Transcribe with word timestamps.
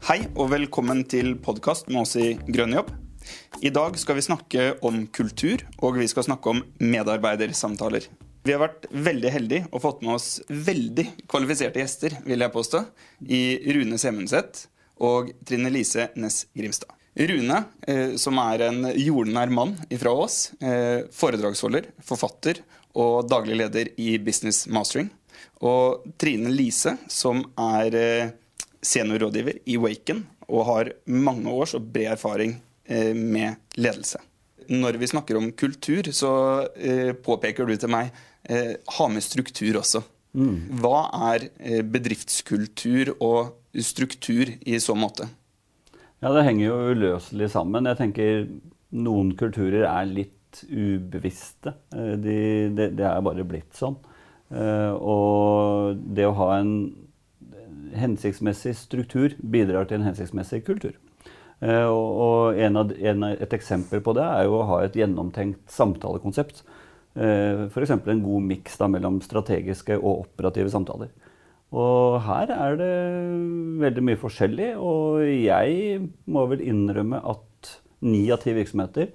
Hei 0.00 0.22
og 0.32 0.46
velkommen 0.48 1.02
til 1.04 1.34
podkast 1.44 1.90
med 1.92 2.00
oss 2.00 2.14
i 2.16 2.30
Grønn 2.48 2.72
jobb. 2.72 2.88
I 3.60 3.68
dag 3.68 3.98
skal 4.00 4.16
vi 4.16 4.24
snakke 4.24 4.62
om 4.86 5.02
kultur, 5.12 5.60
og 5.84 5.98
vi 6.00 6.06
skal 6.08 6.24
snakke 6.24 6.54
om 6.54 6.62
medarbeidersamtaler. 6.80 8.06
Vi 8.48 8.54
har 8.54 8.62
vært 8.62 8.88
veldig 8.88 9.34
heldige 9.34 9.68
og 9.68 9.84
fått 9.84 10.00
med 10.00 10.14
oss 10.16 10.30
veldig 10.48 11.04
kvalifiserte 11.28 11.82
gjester, 11.82 12.16
vil 12.24 12.40
jeg 12.40 12.54
påstå, 12.56 12.82
i 13.28 13.42
Rune 13.76 14.00
Semundset 14.00 14.64
og 15.04 15.34
Trine 15.44 15.68
Lise 15.76 16.08
Næss 16.16 16.46
Grimstad. 16.56 16.96
Rune, 17.20 17.62
eh, 17.84 18.16
som 18.16 18.40
er 18.40 18.70
en 18.70 18.90
jordnær 18.96 19.52
mann 19.52 19.76
fra 20.00 20.16
Ås, 20.16 20.54
eh, 20.64 21.04
foredragsholder, 21.12 21.92
forfatter 22.00 22.64
og 22.96 23.28
daglig 23.28 23.60
leder 23.60 23.92
i 24.00 24.16
Business 24.16 24.64
Mastering. 24.66 25.12
Og 25.60 26.08
Trine 26.16 26.48
Lise, 26.48 26.96
som 27.12 27.44
er 27.60 27.94
eh, 27.94 28.30
seniorrådgiver 28.82 29.60
i 29.68 29.76
Waken 29.80 30.24
og 30.50 30.66
har 30.68 30.92
mange 31.06 31.52
års 31.52 31.76
og 31.78 31.86
bred 31.92 32.14
erfaring 32.16 32.56
eh, 32.84 33.12
med 33.14 33.60
ledelse. 33.78 34.20
Når 34.70 34.98
vi 35.00 35.10
snakker 35.10 35.38
om 35.38 35.50
kultur, 35.58 36.10
så 36.14 36.32
eh, 36.76 37.12
påpeker 37.14 37.66
du 37.66 37.76
til 37.76 37.90
meg 37.90 38.10
eh, 38.44 38.76
ha 38.98 39.08
med 39.10 39.24
struktur 39.24 39.80
også. 39.82 40.02
Mm. 40.30 40.78
Hva 40.82 41.08
er 41.32 41.48
bedriftskultur 41.90 43.16
og 43.18 43.56
struktur 43.82 44.52
i 44.60 44.78
så 44.82 44.94
måte? 44.94 45.26
Ja, 46.20 46.30
Det 46.30 46.44
henger 46.46 46.66
jo 46.68 46.92
uløselig 46.92 47.50
sammen. 47.50 47.88
Jeg 47.88 47.98
tenker 47.98 48.44
noen 48.94 49.34
kulturer 49.38 49.88
er 49.88 50.06
litt 50.06 50.62
ubevisste. 50.66 51.72
De, 51.90 52.38
de 52.74 52.88
det 52.94 53.06
er 53.06 53.26
bare 53.26 53.46
blitt 53.46 53.74
sånn. 53.78 53.96
Og 54.50 55.98
det 56.14 56.26
å 56.26 56.36
ha 56.36 56.48
en 56.58 56.72
hensiktsmessig 57.96 58.74
struktur 58.78 59.36
bidrar 59.40 59.88
til 59.88 60.00
en 60.00 60.08
hensiktsmessig 60.10 60.62
kultur. 60.66 60.94
Eh, 61.60 61.86
og 61.86 62.56
en 62.56 62.80
av, 62.80 62.92
en, 62.96 63.24
Et 63.34 63.52
eksempel 63.52 64.00
på 64.00 64.14
det 64.16 64.24
er 64.24 64.46
jo 64.48 64.60
å 64.60 64.68
ha 64.70 64.82
et 64.84 64.96
gjennomtenkt 64.96 65.68
samtalekonsept. 65.70 66.62
Eh, 67.14 67.66
F.eks. 67.68 67.90
en 67.90 68.24
god 68.24 68.46
miks 68.46 68.78
mellom 68.88 69.20
strategiske 69.20 69.98
og 69.98 70.26
operative 70.26 70.70
samtaler. 70.72 71.10
Og 71.70 72.20
her 72.26 72.50
er 72.50 72.76
det 72.80 72.94
veldig 73.78 74.02
mye 74.02 74.18
forskjellig, 74.18 74.72
og 74.74 75.22
jeg 75.22 76.00
må 76.26 76.46
vel 76.50 76.64
innrømme 76.66 77.20
at 77.22 77.74
ni 78.02 78.24
av 78.32 78.40
ti 78.42 78.54
virksomheter 78.56 79.10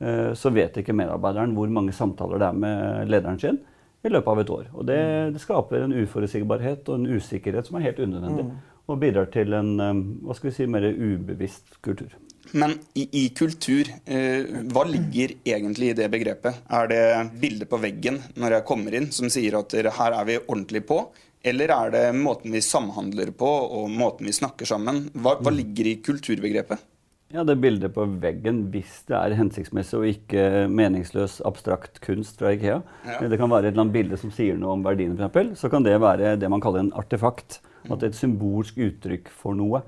eh, 0.00 0.32
så 0.34 0.50
vet 0.50 0.80
ikke 0.80 0.96
medarbeideren 0.96 1.54
hvor 1.54 1.70
mange 1.70 1.94
samtaler 1.94 2.40
det 2.40 2.48
er 2.48 2.62
med 2.64 3.12
lederen 3.12 3.38
sin 3.38 3.60
i 4.00 4.10
løpet 4.12 4.32
av 4.32 4.40
et 4.42 4.50
år. 4.54 4.66
Og 4.72 4.88
det, 4.88 4.98
mm. 4.98 5.36
det 5.36 5.42
skaper 5.42 5.84
en 5.84 5.94
uforutsigbarhet 6.00 6.88
og 6.88 6.98
en 6.98 7.18
usikkerhet 7.18 7.68
som 7.68 7.78
er 7.78 7.90
helt 7.90 8.02
unødvendig. 8.02 8.48
Mm. 8.48 8.58
Og 8.90 8.98
bidrar 8.98 9.30
til 9.30 9.54
en 9.54 9.76
um, 9.78 10.02
hva 10.26 10.34
skal 10.34 10.50
vi 10.50 10.56
si, 10.56 10.66
mer 10.70 10.88
ubevisst 10.88 11.78
kultur. 11.84 12.16
Men 12.56 12.72
i, 12.98 13.04
i 13.20 13.24
kultur, 13.36 13.86
eh, 14.10 14.48
hva 14.72 14.82
ligger 14.88 15.36
egentlig 15.46 15.92
i 15.92 15.96
det 16.00 16.08
begrepet? 16.10 16.64
Er 16.72 16.88
det 16.90 17.02
bildet 17.38 17.70
på 17.70 17.78
veggen 17.78 18.18
når 18.40 18.56
jeg 18.56 18.66
kommer 18.66 18.96
inn 18.96 19.10
som 19.14 19.30
sier 19.30 19.60
at 19.60 19.76
her 19.76 20.16
er 20.16 20.26
vi 20.26 20.38
ordentlig 20.40 20.82
på? 20.88 21.04
Eller 21.46 21.72
er 21.72 21.92
det 21.94 22.04
måten 22.16 22.52
vi 22.52 22.64
samhandler 22.64 23.30
på 23.36 23.48
og 23.48 23.92
måten 23.92 24.28
vi 24.28 24.34
snakker 24.34 24.68
sammen? 24.68 25.06
Hva, 25.14 25.36
hva 25.38 25.52
mm. 25.52 25.60
ligger 25.60 25.92
i 25.92 25.98
kulturbegrepet? 26.04 26.82
Ja, 27.30 27.44
Det 27.46 27.56
bildet 27.62 27.94
på 27.94 28.04
veggen, 28.18 28.64
hvis 28.74 29.04
det 29.06 29.14
er 29.14 29.36
hensiktsmessig 29.38 29.98
og 30.00 30.06
ikke 30.08 30.66
meningsløs 30.66 31.38
abstrakt 31.46 32.00
kunst 32.02 32.40
fra 32.42 32.50
Ikea. 32.56 32.80
Ja. 33.06 33.18
Det 33.22 33.38
kan 33.38 33.52
være 33.52 33.68
et 33.70 33.74
eller 33.74 33.84
annet 33.84 33.94
bilde 33.94 34.18
som 34.18 34.32
sier 34.34 34.58
noe 34.58 34.74
om 34.74 34.82
verdiene, 34.82 35.14
f.eks. 35.14 35.60
Så 35.62 35.70
kan 35.70 35.86
det 35.86 35.94
være 36.02 36.34
det 36.40 36.50
man 36.50 36.62
kaller 36.62 36.82
en 36.82 36.94
artefakt. 36.98 37.60
At 37.86 38.00
det 38.00 38.10
er 38.10 38.12
et 38.12 38.18
symbolsk 38.18 38.76
uttrykk 38.82 39.30
for 39.32 39.56
noe. 39.56 39.80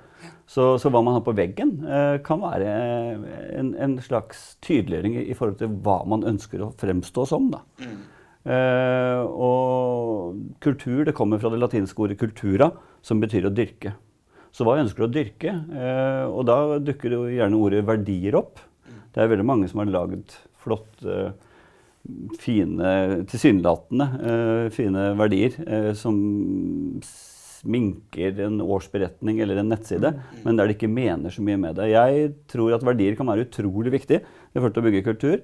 Så, 0.49 0.77
så 0.81 0.91
hva 0.93 1.03
man 1.05 1.17
har 1.17 1.25
på 1.27 1.35
veggen, 1.37 1.75
eh, 1.83 2.15
kan 2.25 2.41
være 2.41 2.71
en, 3.59 3.73
en, 3.75 3.99
slags 4.05 4.55
tydeliggjøring 4.65 5.19
i 5.27 5.35
forhold 5.37 5.59
til 5.61 5.75
hva 5.85 5.99
man 6.09 6.25
ønsker 6.29 6.63
å 6.63 6.71
fremstå 6.79 7.27
som. 7.29 7.51
da. 7.53 7.63
Mm. 7.83 7.99
Eh, 8.53 9.21
og 9.23 10.57
kultur 10.63 11.05
det 11.09 11.15
kommer 11.19 11.43
fra 11.43 11.51
det 11.53 11.61
latinske 11.63 12.07
ordet 12.07 12.19
'cultura', 12.21 12.73
som 13.03 13.21
betyr 13.21 13.51
å 13.51 13.55
dyrke. 13.55 13.95
Så 14.53 14.67
hva 14.69 14.77
ønsker 14.83 15.05
du 15.05 15.09
å 15.09 15.13
dyrke? 15.13 15.55
Eh, 15.73 16.27
og 16.29 16.45
da 16.49 16.79
dukker 16.85 17.17
jo 17.17 17.23
gjerne 17.33 17.59
ordet 17.59 17.87
verdier 17.89 18.37
opp. 18.37 18.61
Det 19.13 19.23
er 19.23 19.33
veldig 19.33 19.49
mange 19.49 19.69
som 19.71 19.81
har 19.81 19.93
laget 19.93 20.37
flotte, 20.63 21.33
fine, 22.43 22.93
tilsynelatende 23.31 24.07
eh, 24.27 24.65
fine 24.75 25.05
verdier 25.19 25.55
eh, 25.63 25.93
som 25.95 26.17
sminker 27.07 28.41
en 28.43 28.59
årsberetning 28.65 29.39
eller 29.45 29.61
en 29.61 29.69
nettside, 29.71 30.11
men 30.43 30.59
der 30.59 30.67
de 30.67 30.75
ikke 30.75 30.91
mener 30.91 31.31
så 31.31 31.45
mye 31.47 31.61
med 31.63 31.79
det. 31.79 31.93
Jeg 31.93 32.33
tror 32.51 32.75
at 32.75 32.87
verdier 32.87 33.15
kan 33.19 33.31
være 33.31 33.47
utrolig 33.47 33.95
viktig 33.95 34.19
i 34.19 34.57
forhold 34.59 34.75
til 34.75 34.83
å 34.83 34.87
bygge 34.89 35.05
kultur 35.07 35.37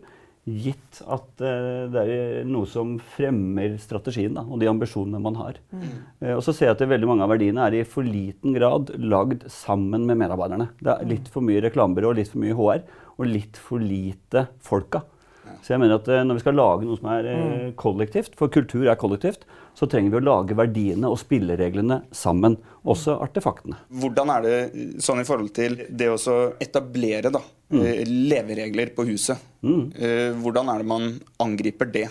gitt 0.63 1.01
at 1.05 1.43
uh, 1.45 1.85
det 1.93 2.05
er 2.15 2.49
noe 2.49 2.69
som 2.71 2.97
fremmer 3.17 3.77
strategien 3.83 4.37
da, 4.37 4.45
og 4.47 4.61
de 4.63 4.71
ambisjonene 4.71 5.21
man 5.23 5.39
har. 5.41 5.61
Mm. 5.73 5.85
Uh, 6.23 6.35
og 6.37 6.43
så 6.47 6.55
ser 6.55 6.71
jeg 6.71 6.79
at 6.79 6.87
veldig 6.95 7.11
mange 7.11 7.27
av 7.27 7.33
verdiene 7.35 7.67
er 7.67 7.79
i 7.81 7.85
for 7.89 8.07
liten 8.07 8.57
grad 8.57 8.95
lagd 8.99 9.47
sammen 9.53 10.07
med 10.09 10.21
medarbeiderne. 10.23 10.71
Det 10.81 10.95
er 10.95 11.13
litt 11.13 11.31
for 11.33 11.45
mye 11.45 11.63
reklamebyrå, 11.67 12.15
litt 12.19 12.33
for 12.33 12.43
mye 12.43 12.57
HR 12.59 12.85
og 13.19 13.31
litt 13.31 13.61
for 13.61 13.83
lite 13.83 14.49
folka. 14.65 15.05
Så 15.65 15.73
jeg 15.75 15.83
mener 15.83 15.99
at 15.99 16.11
uh, 16.13 16.23
når 16.27 16.39
vi 16.39 16.45
skal 16.45 16.59
lage 16.59 16.87
noe 16.87 17.01
som 17.01 17.11
er 17.13 17.29
mm. 17.29 17.73
kollektivt, 17.81 18.37
for 18.39 18.53
kultur 18.53 18.87
er 18.87 19.01
kollektivt, 19.01 19.49
så 19.79 19.87
trenger 19.87 20.11
vi 20.11 20.19
å 20.19 20.27
lage 20.27 20.57
verdiene 20.59 21.11
og 21.11 21.21
spillereglene 21.21 22.01
sammen. 22.15 22.57
Også 22.89 23.15
artefaktene. 23.23 23.79
Hvordan 24.03 24.33
er 24.35 24.47
det 24.47 24.55
sånn 25.05 25.23
i 25.23 25.27
forhold 25.29 25.53
til 25.55 25.77
det 25.89 26.09
å 26.11 26.39
etablere 26.59 27.31
da, 27.35 27.43
mm. 27.71 27.83
Eh, 27.83 28.01
leveregler 28.33 28.95
på 28.97 29.07
huset? 29.13 29.39
Mm. 29.63 29.85
Eh, 29.95 30.31
hvordan 30.43 30.73
er 30.73 30.83
det 30.83 30.89
man 30.95 31.13
angriper 31.45 31.93
det? 31.95 32.09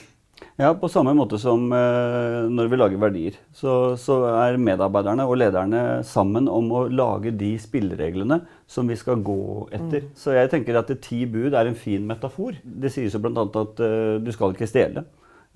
Ja, 0.57 0.72
På 0.77 0.88
samme 0.89 1.11
måte 1.17 1.38
som 1.41 1.67
eh, 1.73 2.47
når 2.50 2.72
vi 2.72 2.79
lager 2.79 3.01
verdier, 3.01 3.35
så, 3.53 3.97
så, 4.00 4.22
er 4.31 4.57
medarbeiderne 4.61 5.25
og 5.27 5.38
lederne 5.41 5.83
sammen 6.07 6.47
om 6.50 6.72
å 6.72 6.88
lage 6.88 7.35
de 7.35 7.51
spillereglene 7.61 8.39
som 8.69 8.88
vi 8.88 8.95
skal 8.97 9.19
gå 9.25 9.67
etter. 9.75 10.07
Mm. 10.07 10.16
Så 10.17 10.38
jeg 10.38 10.53
tenker 10.53 10.79
at 10.79 10.94
ti 11.03 11.25
bud 11.29 11.57
er 11.57 11.67
en 11.67 11.77
fin 11.77 12.06
metafor. 12.07 12.61
Det 12.63 12.94
sies 12.94 13.17
jo 13.17 13.22
bl.a. 13.25 13.44
at 13.44 13.88
du 14.23 14.33
skal 14.33 14.56
ikke 14.56 14.69
stjele. 14.69 15.03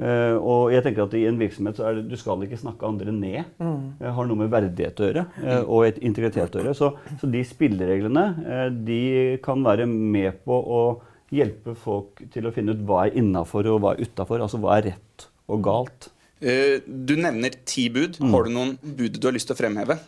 Uh, 0.02 0.38
og 0.40 0.72
jeg 0.74 0.82
tenker 0.86 1.04
at 1.04 1.12
I 1.14 1.28
en 1.30 1.38
virksomhet 1.38 1.78
så 1.78 1.86
er 1.86 2.00
det, 2.00 2.08
du 2.10 2.16
skal 2.18 2.42
ikke 2.42 2.58
snakke 2.58 2.88
andre 2.88 3.14
ned. 3.14 3.50
Mm. 3.62 3.82
Det 4.00 4.14
har 4.16 4.30
noe 4.30 4.40
med 4.40 4.50
verdighet 4.54 4.98
å 4.98 5.10
gjøre 5.10 5.26
uh, 5.44 5.60
og 5.62 5.86
et 5.86 6.00
integritet 6.02 6.56
å 6.56 6.62
gjøre. 6.62 6.74
Så, 6.78 6.90
så 7.22 7.30
de 7.30 7.44
spillereglene 7.46 8.24
uh, 8.40 8.70
de 8.72 9.02
kan 9.46 9.62
være 9.66 9.86
med 9.92 10.42
på 10.48 10.58
å 10.58 10.82
hjelpe 11.32 11.76
folk 11.78 12.24
til 12.34 12.50
å 12.50 12.54
finne 12.56 12.74
ut 12.74 12.82
hva 12.88 13.06
er 13.06 13.20
innafor 13.22 13.70
og 13.70 13.84
hva 13.84 13.94
er 13.94 14.08
utafor. 14.08 14.42
Altså 14.42 14.60
hva 14.64 14.80
er 14.80 14.90
rett 14.90 15.28
og 15.52 15.62
galt. 15.68 16.10
Du 16.42 17.14
nevner 17.22 17.54
ti 17.70 17.86
bud. 17.94 18.18
Mm. 18.18 18.34
Har 18.34 18.48
du 18.48 18.56
noen 18.56 18.74
bud 18.82 19.22
du 19.22 19.28
har 19.30 19.36
lyst 19.36 19.52
til 19.52 19.56
å 19.56 19.62
fremheve? 19.62 20.00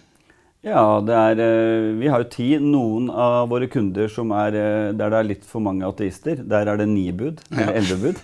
Ja, 0.64 1.04
er, 1.12 1.40
eh, 1.44 1.90
vi 2.00 2.08
har 2.08 2.22
jo 2.24 2.30
ti. 2.32 2.46
Noen 2.58 3.10
av 3.12 3.50
våre 3.52 3.68
kunder 3.68 4.08
som 4.08 4.32
er, 4.32 4.56
eh, 4.56 4.92
der 4.96 5.10
det 5.12 5.18
er 5.20 5.28
litt 5.28 5.44
for 5.44 5.60
mange 5.60 5.84
ateister, 5.84 6.38
der 6.40 6.70
er 6.72 6.78
det 6.78 6.88
ni 6.88 7.12
bud. 7.12 7.42
Eller 7.52 7.74
elleve 7.82 8.14
bud. 8.14 8.22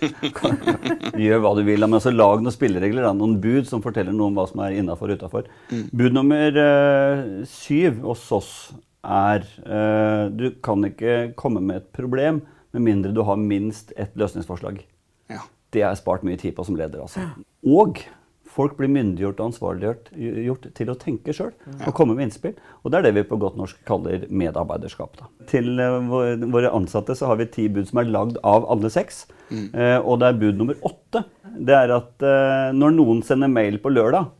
Gjør 1.20 1.42
hva 1.44 1.54
du 1.58 1.62
vil. 1.66 1.84
Men 1.84 1.98
altså, 1.98 2.14
lag 2.14 2.40
noen 2.40 2.54
spilleregler. 2.54 3.04
Da. 3.04 3.12
Noen 3.12 3.36
bud 3.42 3.68
som 3.68 3.82
forteller 3.84 4.16
noe 4.16 4.32
om 4.32 4.38
hva 4.40 4.46
som 4.48 4.62
er 4.64 4.78
innafor 4.80 5.12
og 5.12 5.20
utafor. 5.20 5.50
Mm. 5.68 5.82
Bud 5.92 6.16
nummer 6.16 6.56
uh, 6.56 7.44
syv 7.44 8.00
hos 8.06 8.24
oss 8.32 8.52
er 9.04 9.44
uh, 9.66 10.32
Du 10.32 10.50
kan 10.64 10.80
ikke 10.88 11.34
komme 11.36 11.60
med 11.60 11.82
et 11.82 11.92
problem 11.92 12.40
med 12.72 12.86
mindre 12.86 13.12
du 13.12 13.20
har 13.26 13.36
minst 13.36 13.92
ett 14.00 14.16
løsningsforslag. 14.16 14.80
Ja. 15.28 15.44
Det 15.70 15.84
jeg 15.84 16.00
spart 16.00 16.24
mye 16.24 16.40
tid 16.40 16.56
på 16.56 16.64
som 16.64 16.78
leder. 16.78 17.04
altså. 17.04 17.20
Og 17.68 18.00
Folk 18.50 18.74
blir 18.78 18.90
myndiggjort 18.90 19.38
og 19.38 19.50
ansvarliggjort 19.50 20.64
til 20.74 20.90
å 20.90 20.96
tenke 20.98 21.34
sjøl 21.36 21.52
og 21.86 21.92
komme 21.94 22.16
med 22.16 22.26
innspill. 22.26 22.56
Og 22.82 22.90
det 22.90 22.98
er 22.98 23.06
det 23.06 23.12
vi 23.20 23.26
på 23.28 23.38
godt 23.38 23.58
norsk 23.60 23.78
kaller 23.86 24.24
medarbeiderskap. 24.26 25.14
Da. 25.20 25.28
Til 25.50 25.78
uh, 25.78 26.00
våre 26.50 26.72
ansatte 26.74 27.14
så 27.18 27.30
har 27.30 27.38
vi 27.38 27.46
ti 27.52 27.68
bud 27.70 27.86
som 27.90 28.02
er 28.02 28.10
lagd 28.10 28.40
av 28.46 28.66
alle 28.72 28.90
seks. 28.90 29.24
Mm. 29.50 29.68
Uh, 29.70 29.98
og 30.00 30.20
det 30.22 30.30
er 30.30 30.42
bud 30.42 30.58
nummer 30.58 30.82
åtte. 30.90 31.24
Det 31.56 31.76
er 31.78 31.94
at 31.94 32.26
uh, 32.26 32.70
når 32.74 32.96
noen 32.98 33.24
sender 33.26 33.52
mail 33.52 33.78
på 33.82 33.92
lørdag, 33.94 34.32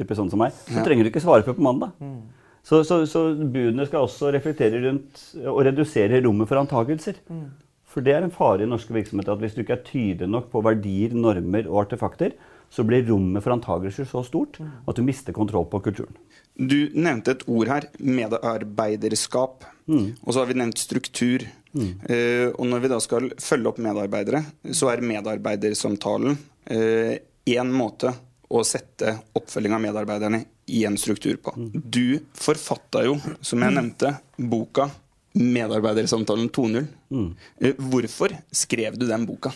type 0.00 0.16
sånn 0.16 0.30
som 0.32 0.40
meg, 0.40 0.54
så 0.56 0.84
trenger 0.84 1.04
du 1.04 1.12
ikke 1.12 1.22
svare 1.22 1.44
på 1.44 1.56
på 1.56 1.64
mandag. 1.64 1.92
Mm. 2.00 2.20
Så, 2.64 2.82
så, 2.84 3.02
så, 3.08 3.30
budene 3.34 3.86
skal 3.88 4.06
også 4.06 4.30
reflektere 4.34 4.80
rundt 4.84 5.20
og 5.48 5.62
redusere 5.66 6.20
rommet 6.24 6.48
for 6.48 6.60
antakelser. 6.60 7.20
Mm. 7.28 7.48
For 7.90 8.06
det 8.06 8.14
er 8.14 8.24
en 8.24 8.32
fare 8.32 8.64
i 8.64 8.70
norske 8.70 8.94
virksomheter 8.94 9.34
at 9.34 9.42
hvis 9.42 9.56
du 9.56 9.64
ikke 9.64 9.78
er 9.78 9.86
tydelig 9.86 10.30
nok 10.30 10.50
på 10.52 10.62
verdier, 10.62 11.16
normer 11.16 11.66
og 11.66 11.86
artefakter, 11.86 12.36
så 12.70 12.84
blir 12.86 13.06
rommet 13.08 13.42
for 13.44 13.54
antagelser 13.54 14.06
så 14.08 14.22
stort 14.26 14.60
at 14.62 14.96
du 14.98 15.02
mister 15.02 15.34
kontroll 15.34 15.66
på 15.70 15.80
kulturen. 15.82 16.14
Du 16.54 16.90
nevnte 16.94 17.34
et 17.34 17.44
ord 17.50 17.70
her, 17.70 17.86
medarbeiderskap. 17.98 19.64
Mm. 19.90 20.12
Og 20.22 20.32
så 20.32 20.42
har 20.42 20.50
vi 20.50 20.58
nevnt 20.60 20.78
struktur. 20.78 21.46
Mm. 21.72 21.92
Uh, 22.04 22.48
og 22.54 22.64
når 22.70 22.84
vi 22.84 22.92
da 22.92 23.00
skal 23.02 23.28
følge 23.42 23.70
opp 23.70 23.80
medarbeidere, 23.82 24.42
så 24.74 24.90
er 24.92 25.04
medarbeidersamtalen 25.06 26.38
én 26.70 27.70
uh, 27.70 27.74
måte 27.74 28.12
å 28.50 28.62
sette 28.66 29.14
oppfølging 29.38 29.74
av 29.76 29.82
medarbeiderne 29.82 30.42
i 30.70 30.84
en 30.86 30.98
struktur 30.98 31.38
på. 31.42 31.54
Du 31.72 32.18
forfatta 32.38 33.04
jo, 33.06 33.16
som 33.42 33.62
jeg 33.62 33.74
nevnte, 33.74 34.14
boka 34.36 34.90
'Medarbeidersamtalen 35.30 36.48
2.0'. 36.50 36.86
Mm. 37.10 37.34
Eh, 37.60 37.74
Hvorfor 37.78 38.34
skrev 38.50 38.98
du 38.98 39.06
den 39.06 39.26
boka? 39.26 39.52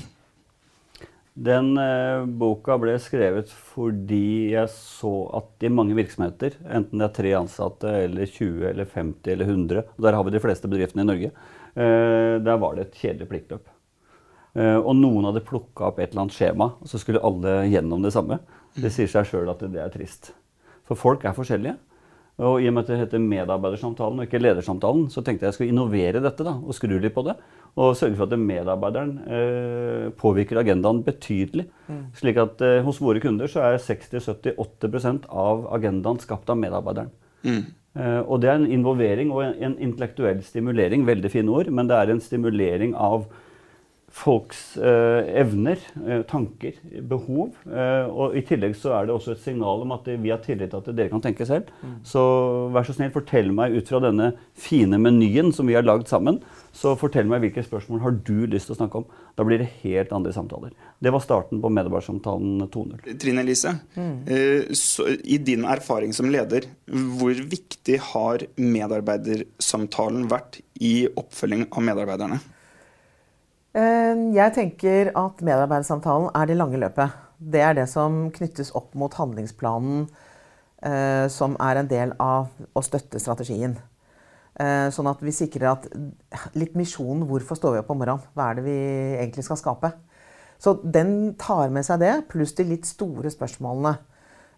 Den 1.35 1.73
eh, 1.83 2.25
boka 2.39 2.77
ble 2.79 2.93
skrevet 3.03 3.51
fordi 3.73 4.53
jeg 4.53 4.71
så 4.71 5.13
at 5.35 5.65
i 5.67 5.71
mange 5.73 5.97
virksomheter, 5.99 6.55
enten 6.63 7.01
det 7.01 7.09
er 7.09 7.17
tre 7.17 7.33
ansatte 7.41 7.91
eller 8.05 8.29
20 8.31 8.69
eller 8.71 8.87
50 8.87 9.33
eller 9.33 9.51
100, 9.51 9.81
og 9.97 10.05
der 10.07 10.15
har 10.15 10.27
vi 10.29 10.35
de 10.37 10.43
fleste 10.45 10.71
bedriftene 10.71 11.03
i 11.03 11.09
Norge, 11.09 11.33
eh, 11.75 12.37
der 12.39 12.61
var 12.63 12.77
det 12.77 12.87
et 12.87 13.01
kjedelig 13.01 13.27
pliktløp. 13.33 13.67
Eh, 14.55 14.79
og 14.79 14.95
noen 14.95 15.27
hadde 15.27 15.43
plukka 15.49 15.89
opp 15.89 15.99
et 15.99 16.13
eller 16.13 16.29
annet 16.29 16.37
skjema, 16.37 16.71
og 16.79 16.93
så 16.93 17.03
skulle 17.03 17.23
alle 17.27 17.57
gjennom 17.67 18.07
det 18.07 18.15
samme. 18.15 18.39
Det 18.79 18.95
sier 18.95 19.11
seg 19.11 19.27
sjøl 19.27 19.51
at 19.51 19.67
det 19.67 19.83
er 19.83 19.91
trist. 19.91 20.31
For 20.87 20.95
folk 20.99 21.27
er 21.27 21.35
forskjellige. 21.35 21.75
Og 22.45 22.63
i 22.63 22.67
og 22.67 22.75
med 22.75 22.83
at 22.83 22.89
det 22.91 23.01
heter 23.05 23.23
medarbeidersamtalen 23.23 24.21
og 24.21 24.27
ikke 24.27 24.43
ledersamtalen, 24.43 25.07
så 25.11 25.23
tenkte 25.23 25.47
jeg 25.47 25.53
jeg 25.53 25.59
skulle 25.59 25.75
innovere 25.75 26.23
dette 26.23 26.47
da, 26.47 26.55
og 26.59 26.75
skru 26.75 26.95
litt 26.95 27.15
på 27.15 27.27
det. 27.27 27.37
Og 27.75 27.97
sørge 27.99 28.15
for 28.15 28.31
at 28.31 28.39
medarbeideren 28.39 29.15
eh, 29.27 30.11
påvirker 30.19 30.61
agendaen 30.61 31.03
betydelig. 31.07 31.67
Slik 32.15 32.39
at 32.39 32.63
eh, 32.63 32.83
hos 32.87 33.01
våre 33.03 33.23
kunder 33.23 33.51
så 33.51 33.65
er 33.67 33.81
60-70-80 33.83 35.27
av 35.27 35.67
agendaen 35.75 36.21
skapt 36.23 36.53
av 36.55 36.61
medarbeideren. 36.61 37.11
Eh, 37.99 38.21
og 38.23 38.43
det 38.43 38.51
er 38.51 38.61
en 38.61 38.71
involvering 38.79 39.33
og 39.35 39.43
en, 39.43 39.57
en 39.69 39.75
intellektuell 39.89 40.45
stimulering. 40.47 41.07
Veldig 41.07 41.33
fine 41.35 41.51
ord, 41.51 41.73
men 41.75 41.91
det 41.91 41.99
er 41.99 42.15
en 42.15 42.23
stimulering 42.23 42.95
av 42.95 43.27
folks 44.15 44.77
eh, 44.79 45.27
evner, 45.41 45.81
eh, 46.07 46.23
tanker, 46.31 46.77
behov. 47.11 47.57
Eh, 47.67 48.07
og 48.07 48.37
i 48.39 48.45
tillegg 48.47 48.77
så 48.79 48.93
er 48.95 49.09
det 49.09 49.15
også 49.17 49.35
et 49.35 49.43
signal 49.43 49.83
om 49.83 49.95
at 49.97 50.07
vi 50.07 50.31
har 50.31 50.43
tillit 50.45 50.71
til 50.71 50.79
at 50.79 50.91
dere 50.95 51.11
kan 51.11 51.25
tenke 51.25 51.47
selv. 51.49 51.73
Så 52.07 52.23
vær 52.75 52.87
så 52.87 52.95
snill, 52.95 53.11
fortell 53.15 53.51
meg 53.55 53.75
ut 53.75 53.91
fra 53.91 54.01
denne 54.05 54.31
fine 54.55 55.01
menyen 55.03 55.51
som 55.55 55.67
vi 55.67 55.75
har 55.75 55.87
lagd 55.87 56.07
sammen, 56.11 56.39
så 56.75 56.97
fortell 56.99 57.29
meg 57.31 57.45
hvilke 57.45 57.63
spørsmål 57.63 58.01
har 58.03 58.17
du 58.27 58.49
lyst 58.51 58.67
til 58.67 58.75
å 58.75 58.79
snakke 58.81 58.99
om. 59.01 59.05
Da 59.39 59.47
blir 59.47 59.61
det 59.63 59.71
helt 59.85 60.11
andre 60.15 60.33
samtaler. 60.35 60.73
Det 60.99 61.13
var 61.15 61.23
starten 61.23 61.61
på 61.63 61.71
medarbeidersamtalen 61.71 62.65
2.0. 62.75 63.15
Trine 63.23 63.45
Lise, 63.47 63.77
mm. 63.95 64.17
i 65.23 65.39
din 65.47 65.67
erfaring 65.71 66.15
som 66.17 66.33
leder, 66.35 66.67
hvor 66.91 67.45
viktig 67.55 68.01
har 68.11 68.47
medarbeidersamtalen 68.59 70.27
vært 70.33 70.59
i 70.83 71.07
oppfølging 71.15 71.69
av 71.71 71.87
medarbeiderne? 71.87 72.41
Eh, 73.75 74.27
Jeg 74.35 74.55
tenker 74.59 75.15
at 75.15 75.47
medarbeidersamtalen 75.47 76.31
er 76.35 76.51
det 76.51 76.59
lange 76.59 76.83
løpet. 76.83 77.23
Det 77.39 77.63
er 77.63 77.79
det 77.79 77.89
som 77.91 78.29
knyttes 78.35 78.75
opp 78.75 78.95
mot 78.99 79.15
handlingsplanen, 79.15 80.09
eh, 80.83 81.27
som 81.31 81.55
er 81.63 81.79
en 81.79 81.91
del 81.91 82.19
av 82.19 82.51
å 82.75 82.83
støtte 82.83 83.23
strategien. 83.23 83.79
Eh, 84.61 84.89
Sånn 84.95 85.09
at 85.11 85.21
vi 85.25 85.33
sikrer 85.35 85.73
at 85.73 85.87
litt 86.55 86.75
misjonen 86.79 87.25
hvorfor 87.27 87.59
står 87.59 87.73
vi 87.75 87.79
opp 87.83 87.91
om 87.91 87.99
morgenen? 87.99 88.23
Hva 88.37 88.51
er 88.53 88.55
det 88.61 88.65
vi 88.69 88.77
egentlig 89.19 89.45
skal 89.49 89.59
skape? 89.59 89.91
Så 90.63 90.77
den 90.85 91.35
tar 91.37 91.73
med 91.75 91.85
seg 91.85 91.99
det, 92.01 92.13
pluss 92.31 92.55
de 92.55 92.65
litt 92.69 92.87
store 92.87 93.31
spørsmålene. 93.35 93.97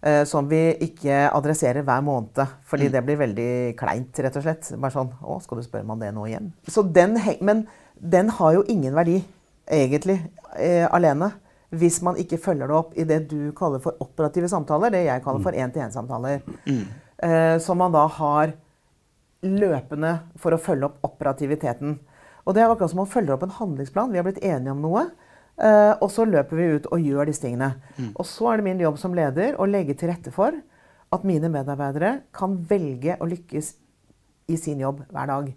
eh, 0.02 0.24
Som 0.28 0.48
vi 0.48 0.74
ikke 0.84 1.30
adresserer 1.32 1.82
hver 1.82 2.02
måned, 2.04 2.42
fordi 2.68 2.90
det 2.92 3.02
blir 3.06 3.16
veldig 3.16 3.76
kleint, 3.78 4.12
rett 4.20 4.36
og 4.36 4.42
slett. 4.44 4.68
Bare 4.78 4.92
sånn 4.92 5.10
Å, 5.24 5.40
skal 5.42 5.58
du 5.58 5.62
spørre 5.64 5.84
meg 5.88 5.96
om 5.96 6.04
det 6.04 6.12
nå 6.14 6.26
igjen? 6.28 6.52
Så 6.68 6.82
den, 6.92 7.16
men 7.40 7.66
den 7.98 8.28
har 8.28 8.52
jo 8.52 8.62
ingen 8.68 8.94
verdi, 8.94 9.24
egentlig, 9.66 10.20
eh, 10.58 10.84
alene. 10.92 11.32
Hvis 11.72 12.02
man 12.02 12.14
ikke 12.20 12.38
følger 12.38 12.68
det 12.68 12.76
opp 12.76 12.92
i 12.96 13.04
det 13.04 13.28
du 13.28 13.50
kaller 13.52 13.80
for 13.82 13.96
operative 14.00 14.46
samtaler, 14.48 14.90
det 14.90 15.06
jeg 15.06 15.22
kaller 15.24 15.42
for 15.42 15.52
én-til-én-samtaler. 15.52 16.42
Eh, 17.18 17.58
som 17.58 17.78
man 17.78 17.90
da 17.92 18.06
har 18.06 18.52
løpende 19.42 20.12
for 20.40 20.54
å 20.56 20.60
følge 20.60 20.88
opp 20.88 21.04
operativiteten. 21.06 21.98
Og 22.46 22.54
det 22.54 22.62
er 22.62 22.70
akkurat 22.70 22.90
som 22.92 23.02
man 23.02 23.10
følger 23.10 23.34
opp 23.34 23.42
en 23.42 23.56
handlingsplan. 23.58 24.12
Vi 24.12 24.18
har 24.20 24.24
blitt 24.26 24.42
enige 24.44 24.70
om 24.72 24.80
noe. 24.84 25.06
eh, 25.58 25.94
og 26.00 26.10
så 26.10 26.24
løper 26.28 26.56
vi 26.56 26.64
ut 26.76 26.86
og 26.92 27.00
gjør 27.00 27.26
disse 27.26 27.40
tingene. 27.42 27.74
Og 28.14 28.26
så 28.26 28.52
er 28.52 28.56
det 28.58 28.64
min 28.64 28.80
jobb 28.80 28.98
som 28.98 29.14
leder 29.14 29.56
å 29.58 29.66
legge 29.66 29.94
til 29.96 30.08
rette 30.10 30.30
for 30.30 30.52
at 31.12 31.24
mine 31.24 31.48
medarbeidere 31.48 32.22
kan 32.32 32.58
velge 32.68 33.16
å 33.20 33.26
lykkes 33.26 33.74
i 34.48 34.56
sin 34.56 34.80
jobb 34.80 35.00
hver 35.10 35.26
dag. 35.26 35.48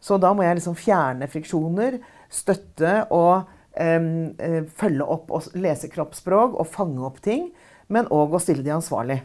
Så 0.00 0.18
da 0.20 0.32
må 0.32 0.42
jeg 0.42 0.56
liksom 0.56 0.74
fjerne 0.78 1.28
friksjoner, 1.28 1.98
støtte 2.30 3.06
og 3.10 3.44
eh, 3.76 4.64
følge 4.76 5.04
opp 5.04 5.30
og 5.30 5.50
lese 5.54 5.88
kroppsspråk 5.92 6.54
og 6.58 6.66
fange 6.66 7.04
opp 7.04 7.20
ting. 7.20 7.50
Men 7.88 8.08
òg 8.10 8.34
å 8.34 8.40
stille 8.42 8.62
de 8.66 8.72
ansvarlig. 8.74 9.20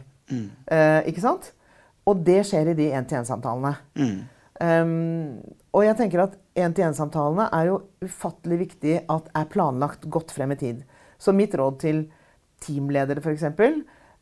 Eh, 0.66 1.00
ikke 1.10 1.20
sant? 1.24 1.52
Og 2.08 2.22
det 2.26 2.40
skjer 2.48 2.72
i 2.72 2.78
de 2.78 2.88
én-til-én-samtalene. 2.98 3.76
Um, 4.62 5.38
og 5.74 5.86
jeg 5.86 5.98
tenker 5.98 6.24
at 6.26 6.34
én-til-én-samtalene 6.58 7.48
er 7.54 7.70
jo 7.70 7.78
ufattelig 8.04 8.58
viktig 8.66 8.98
at 9.10 9.30
er 9.38 9.48
planlagt 9.50 10.08
godt 10.12 10.34
frem 10.34 10.54
i 10.54 10.58
tid. 10.60 10.82
Så 11.18 11.34
mitt 11.34 11.54
råd 11.58 11.78
til 11.82 12.04
teamledere, 12.62 13.22
f.eks. 13.22 13.46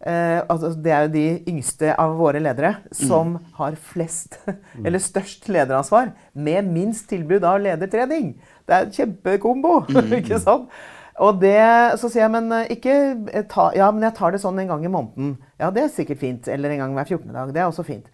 Uh, 0.00 0.40
altså 0.48 0.70
det 0.80 0.92
er 0.96 1.02
jo 1.04 1.12
de 1.12 1.24
yngste 1.52 1.92
av 2.00 2.14
våre 2.16 2.40
ledere 2.40 2.78
som 2.96 3.34
har 3.58 3.76
flest, 3.76 4.38
eller 4.84 5.02
størst 5.02 5.48
lederansvar, 5.52 6.14
med 6.32 6.70
minst 6.72 7.08
tilbud 7.10 7.44
av 7.44 7.60
ledertrening. 7.64 8.34
Det 8.64 8.76
er 8.76 8.86
en 8.86 8.96
kjempekombo, 8.96 9.74
ikke 10.20 10.40
sant? 10.40 10.72
Og 11.20 11.40
det, 11.40 11.60
så 12.00 12.08
sier 12.08 12.24
jeg, 12.24 12.32
men 12.32 12.52
eh, 12.56 12.70
ikke 12.76 12.94
eh, 13.28 13.46
ta, 13.48 13.70
Ja, 13.76 13.90
men 13.92 14.06
jeg 14.06 14.16
tar 14.16 14.32
det 14.32 14.40
sånn 14.42 14.60
en 14.62 14.70
gang 14.70 14.84
i 14.86 14.92
måneden. 14.92 15.34
Ja, 15.60 15.68
det 15.74 15.84
er 15.84 15.92
sikkert 15.92 16.22
fint. 16.22 16.48
Eller 16.48 16.72
en 16.74 16.84
gang 16.84 16.94
hver 16.96 17.10
14. 17.18 17.34
dag. 17.34 17.52
Det 17.54 17.60
er 17.60 17.68
også 17.68 17.84
fint. 17.86 18.08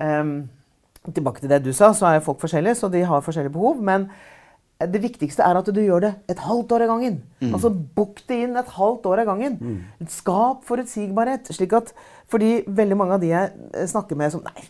Um, 0.00 0.38
tilbake 1.12 1.42
til 1.42 1.52
det 1.52 1.60
du 1.64 1.72
sa, 1.76 1.92
så 1.94 2.08
er 2.10 2.24
folk 2.24 2.40
forskjellige, 2.42 2.80
så 2.80 2.90
de 2.92 3.04
har 3.06 3.24
forskjellige 3.24 3.54
behov. 3.54 3.82
Men 3.84 4.08
det 4.80 5.00
viktigste 5.00 5.44
er 5.44 5.56
at 5.56 5.68
du 5.72 5.80
gjør 5.80 6.02
det 6.04 6.12
et 6.32 6.40
halvt 6.44 6.72
år 6.76 6.84
av 6.86 6.90
gangen. 6.94 7.20
Altså 7.48 7.70
Book 7.72 8.20
det 8.28 8.40
inn 8.44 8.56
et 8.60 8.72
halvt 8.76 9.06
år 9.12 9.22
av 9.22 9.30
gangen. 9.30 9.60
Skap 10.12 10.64
forutsigbarhet. 10.68 11.52
slik 11.52 11.76
at, 11.76 11.92
fordi 12.32 12.58
veldig 12.66 12.96
mange 12.96 13.16
av 13.16 13.22
de 13.22 13.30
jeg 13.34 13.52
eh, 13.72 13.86
snakker 13.88 14.16
med, 14.16 14.32
som 14.32 14.44
Nei, 14.44 14.66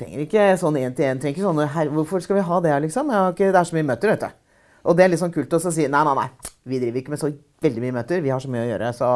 trenger 0.00 0.24
ikke 0.24 0.46
sånn 0.60 0.78
én-til-én. 0.80 1.20
trenger 1.20 1.36
ikke 1.36 1.48
sånne, 1.48 1.68
her, 1.74 1.92
Hvorfor 1.96 2.24
skal 2.24 2.40
vi 2.40 2.46
ha 2.48 2.60
det 2.60 2.72
her, 2.72 2.80
liksom? 2.84 3.12
Jeg 3.12 3.24
har 3.24 3.34
ikke, 3.36 3.52
det 3.52 3.60
er 3.60 3.68
så 3.72 3.76
mye 3.76 3.90
møter, 3.92 4.14
vet 4.14 4.24
du. 4.24 4.40
Og 4.88 4.96
det 4.96 5.04
er 5.04 5.12
litt 5.12 5.20
sånn 5.20 5.34
kult 5.34 5.52
å 5.52 5.60
si 5.60 5.84
nei, 5.88 6.04
nei, 6.04 6.16
nei. 6.16 6.49
Vi 6.68 6.78
driver 6.82 7.00
ikke 7.00 7.14
med 7.14 7.22
så 7.22 7.30
veldig 7.64 7.82
mye 7.84 7.96
møter. 8.00 8.20
Vi 8.24 8.32
har 8.32 8.42
så 8.42 8.50
mye 8.52 8.64
å 8.66 8.70
gjøre. 8.70 8.90
Så 8.96 9.10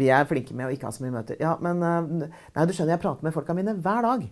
vi 0.00 0.08
er 0.14 0.28
flinke 0.28 0.54
med 0.56 0.68
å 0.68 0.74
ikke 0.74 0.88
ha 0.88 0.94
så 0.94 1.04
mye 1.04 1.14
møter. 1.18 1.36
Ja, 1.42 1.56
men 1.60 1.82
eh, 1.84 2.28
Nei, 2.56 2.66
du 2.66 2.72
skjønner, 2.72 2.94
jeg 2.96 3.02
prater 3.02 3.26
med 3.26 3.34
folka 3.36 3.56
mine 3.56 3.74
hver 3.82 4.06
dag. 4.06 4.24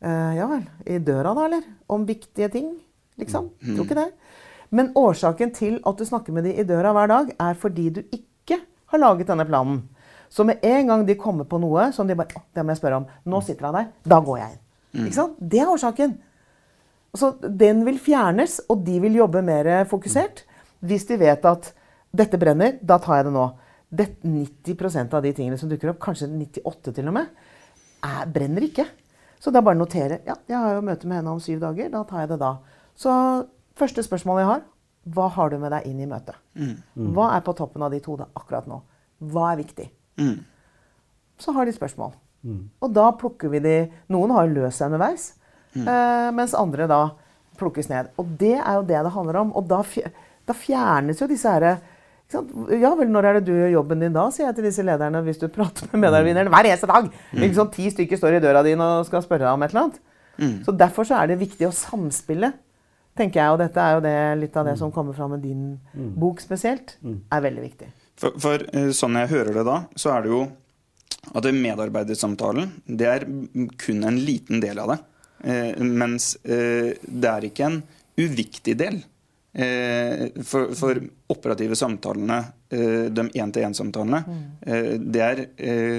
Eh, 0.00 0.32
ja 0.38 0.46
vel. 0.50 0.64
I 0.86 0.98
døra, 1.04 1.34
da, 1.36 1.48
eller? 1.48 1.66
Om 1.90 2.06
viktige 2.08 2.48
ting, 2.54 2.72
liksom. 3.20 3.50
Tror 3.66 3.84
ikke 3.84 3.98
det. 3.98 4.08
Men 4.70 4.92
årsaken 5.00 5.52
til 5.56 5.78
at 5.88 6.00
du 6.00 6.04
snakker 6.04 6.34
med 6.36 6.44
de 6.48 6.54
i 6.60 6.66
døra 6.68 6.92
hver 6.96 7.10
dag, 7.10 7.30
er 7.40 7.56
fordi 7.58 7.88
du 7.98 8.02
ikke 8.12 8.60
har 8.92 9.02
laget 9.02 9.30
denne 9.30 9.46
planen. 9.48 9.82
Så 10.28 10.44
med 10.44 10.60
en 10.64 10.90
gang 10.90 11.04
de 11.08 11.16
kommer 11.16 11.48
på 11.48 11.56
noe 11.60 11.86
som 11.96 12.08
de 12.08 12.16
bare 12.16 12.36
«Å, 12.36 12.42
Det 12.54 12.64
må 12.64 12.74
jeg 12.74 12.80
spørre 12.82 12.98
om. 13.00 13.06
Nå 13.24 13.40
sitter 13.44 13.68
han 13.70 13.78
der. 13.78 13.86
Da 14.04 14.18
går 14.24 14.40
jeg 14.42 14.54
inn. 14.54 15.06
Ikke 15.06 15.16
sant? 15.16 15.38
Det 15.40 15.62
er 15.62 15.72
årsaken. 15.72 16.18
Så 17.16 17.30
den 17.40 17.80
vil 17.88 17.96
fjernes, 18.00 18.58
og 18.68 18.84
de 18.84 18.98
vil 19.00 19.16
jobbe 19.16 19.40
mer 19.44 19.70
fokusert. 19.88 20.44
Hvis 20.84 21.06
de 21.08 21.16
vet 21.20 21.44
at 21.48 21.72
dette 22.14 22.38
brenner, 22.40 22.78
da 22.82 22.98
tar 23.02 23.16
jeg 23.20 23.28
det 23.28 23.32
nå. 23.34 23.46
Det, 23.88 24.06
90% 24.22 25.14
av 25.16 25.22
de 25.24 25.32
tingene 25.32 25.58
som 25.58 25.68
dukker 25.70 25.90
opp, 25.94 25.98
kanskje 26.04 26.28
98 26.28 26.92
til 26.98 27.08
og 27.08 27.14
med, 27.16 27.28
er, 28.04 28.26
brenner 28.30 28.66
ikke. 28.66 28.84
Så 29.40 29.52
da 29.54 29.62
bare 29.64 29.78
notere. 29.78 30.20
Ja, 30.26 30.34
jeg 30.50 30.56
har 30.58 30.74
jo 30.76 30.82
møte 30.84 31.06
med 31.08 31.20
henne 31.20 31.32
om 31.32 31.40
syv 31.40 31.60
dager. 31.62 31.88
Da 31.92 32.02
tar 32.04 32.24
jeg 32.24 32.32
det 32.34 32.38
da. 32.42 32.52
Så 32.98 33.12
første 33.78 34.02
spørsmål 34.04 34.40
jeg 34.42 34.48
har, 34.50 34.62
hva 35.14 35.28
har 35.32 35.50
du 35.50 35.58
med 35.62 35.72
deg 35.72 35.86
inn 35.88 36.00
i 36.04 36.08
møtet? 36.10 36.36
Hva 37.14 37.30
er 37.36 37.40
på 37.46 37.54
toppen 37.56 37.82
av 37.86 37.90
ditt 37.94 38.04
hode 38.10 38.26
akkurat 38.36 38.66
nå? 38.68 38.80
Hva 39.32 39.52
er 39.54 39.60
viktig? 39.62 39.86
Så 41.38 41.52
har 41.54 41.64
de 41.68 41.72
spørsmål. 41.72 42.12
Og 42.82 42.92
da 42.94 43.08
plukker 43.18 43.50
vi 43.50 43.58
de 43.62 43.76
Noen 44.12 44.30
har 44.34 44.46
løst 44.50 44.78
seg 44.78 44.90
underveis, 44.92 45.32
eh, 45.76 46.30
mens 46.34 46.54
andre 46.54 46.86
da 46.90 47.00
plukkes 47.58 47.88
ned. 47.90 48.10
Og 48.18 48.26
det 48.38 48.54
er 48.58 48.74
jo 48.78 48.82
det 48.86 49.00
det 49.04 49.12
handler 49.14 49.36
om. 49.40 49.52
Og 49.56 49.66
da, 49.68 49.80
fj- 49.82 50.10
da 50.48 50.56
fjernes 50.56 51.22
jo 51.22 51.28
disse 51.30 51.52
herre? 51.52 51.76
Ja 52.28 52.90
vel, 52.92 53.08
når 53.08 53.24
er 53.24 53.38
det 53.38 53.46
du 53.46 53.54
gjør 53.54 53.70
jobben 53.78 54.02
din 54.04 54.12
da, 54.12 54.26
sier 54.32 54.50
jeg 54.50 54.58
til 54.58 54.66
disse 54.68 54.84
lederne 54.84 55.22
hvis 55.24 55.40
du 55.40 55.46
prater 55.52 55.88
med 55.92 56.02
medarbeiderne 56.04 56.52
hver 56.52 56.68
eneste 56.68 56.88
dag. 56.90 57.08
Ikke 57.32 57.56
sånn 57.56 57.72
Ti 57.72 57.88
stykker 57.94 58.20
står 58.20 58.36
i 58.36 58.42
døra 58.44 58.64
di 58.66 58.74
og 58.76 59.06
skal 59.08 59.24
spørre 59.24 59.46
deg 59.46 59.52
om 59.54 59.64
et 59.64 59.72
eller 59.72 59.86
annet. 59.86 60.00
Så 60.66 60.74
derfor 60.76 61.08
så 61.08 61.18
er 61.18 61.32
det 61.32 61.40
viktig 61.40 61.66
å 61.66 61.74
samspille, 61.74 62.52
tenker 63.18 63.40
jeg. 63.40 63.54
Og 63.54 63.58
dette 63.62 63.82
er 63.82 63.96
jo 63.96 64.04
det, 64.04 64.16
litt 64.44 64.58
av 64.60 64.68
det 64.68 64.76
som 64.78 64.92
kommer 64.94 65.16
fram 65.16 65.34
med 65.34 65.42
din 65.42 65.72
bok 66.20 66.42
spesielt, 66.44 66.98
er 67.02 67.44
veldig 67.48 67.64
viktig. 67.64 67.90
For, 68.18 68.34
for 68.42 68.64
eh, 68.74 68.90
sånn 68.96 69.18
jeg 69.20 69.30
hører 69.30 69.60
det 69.60 69.66
da, 69.66 69.82
så 69.98 70.12
er 70.16 70.24
det 70.24 70.32
jo 70.32 70.42
at 71.38 71.46
medarbeidersamtalen 71.54 72.70
det 72.98 73.06
er 73.08 73.26
kun 73.78 74.06
en 74.06 74.18
liten 74.22 74.62
del 74.62 74.80
av 74.82 74.92
det. 74.92 74.98
Eh, 75.44 75.78
mens 75.78 76.32
eh, 76.42 76.96
det 76.98 77.30
er 77.30 77.46
ikke 77.46 77.68
en 77.68 77.78
uviktig 78.18 78.74
del. 78.80 78.98
Eh, 79.58 80.28
for, 80.46 80.72
for 80.78 81.00
operative 81.28 81.76
samtalene, 81.78 82.38
eh, 82.72 83.08
de 83.12 83.24
én-til-én-samtalene, 83.42 84.20
eh, 84.62 84.90
det 84.98 85.24
er 85.24 85.42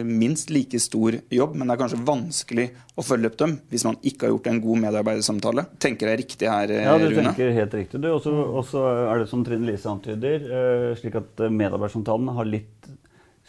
minst 0.08 0.50
like 0.54 0.80
stor 0.82 1.20
jobb, 1.30 1.56
men 1.60 1.68
det 1.68 1.76
er 1.76 1.82
kanskje 1.84 2.02
vanskelig 2.08 2.68
å 2.96 3.06
følge 3.06 3.32
opp 3.32 3.38
dem 3.42 3.58
hvis 3.70 3.86
man 3.88 4.00
ikke 4.02 4.28
har 4.28 4.36
gjort 4.36 4.52
en 4.52 4.62
god 4.64 4.84
medarbeidersamtale. 4.86 5.66
Tenker 5.80 6.12
jeg 6.14 6.24
riktig 6.24 6.52
her, 6.52 6.68
Rune? 6.72 6.86
Ja, 6.88 6.98
du 6.98 7.08
Rune? 7.10 7.28
tenker 7.30 7.54
helt 7.60 7.78
riktig. 7.82 8.02
du. 8.02 8.10
Og 8.14 8.64
så 8.70 8.86
er 9.06 9.24
det 9.24 9.30
som 9.32 9.46
Trine 9.46 9.68
Lise 9.70 9.92
antyder, 9.92 10.50
eh, 10.50 10.90
slik 11.00 11.20
at 11.20 11.30
medarbeidersamtalene 11.38 11.90
medarbeidersamtalen 11.90 12.36
har 12.36 12.46
litt 12.46 12.90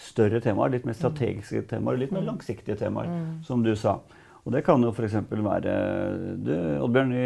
større 0.01 0.41
temaer, 0.41 0.73
litt 0.73 0.87
mer 0.89 0.97
strategiske 0.97 1.67
temaer, 1.69 1.99
litt 2.01 2.13
mer 2.15 2.25
langsiktige 2.25 2.79
temaer, 2.81 3.11
som 3.45 3.63
du 3.63 3.75
sa. 3.77 3.99
Og 4.47 4.55
det 4.55 4.63
kan 4.65 4.81
jo 4.81 4.89
f.eks. 4.95 5.19
være 5.31 5.73
du, 6.41 6.53
Oddbjørn, 6.87 7.11
vi, 7.13 7.25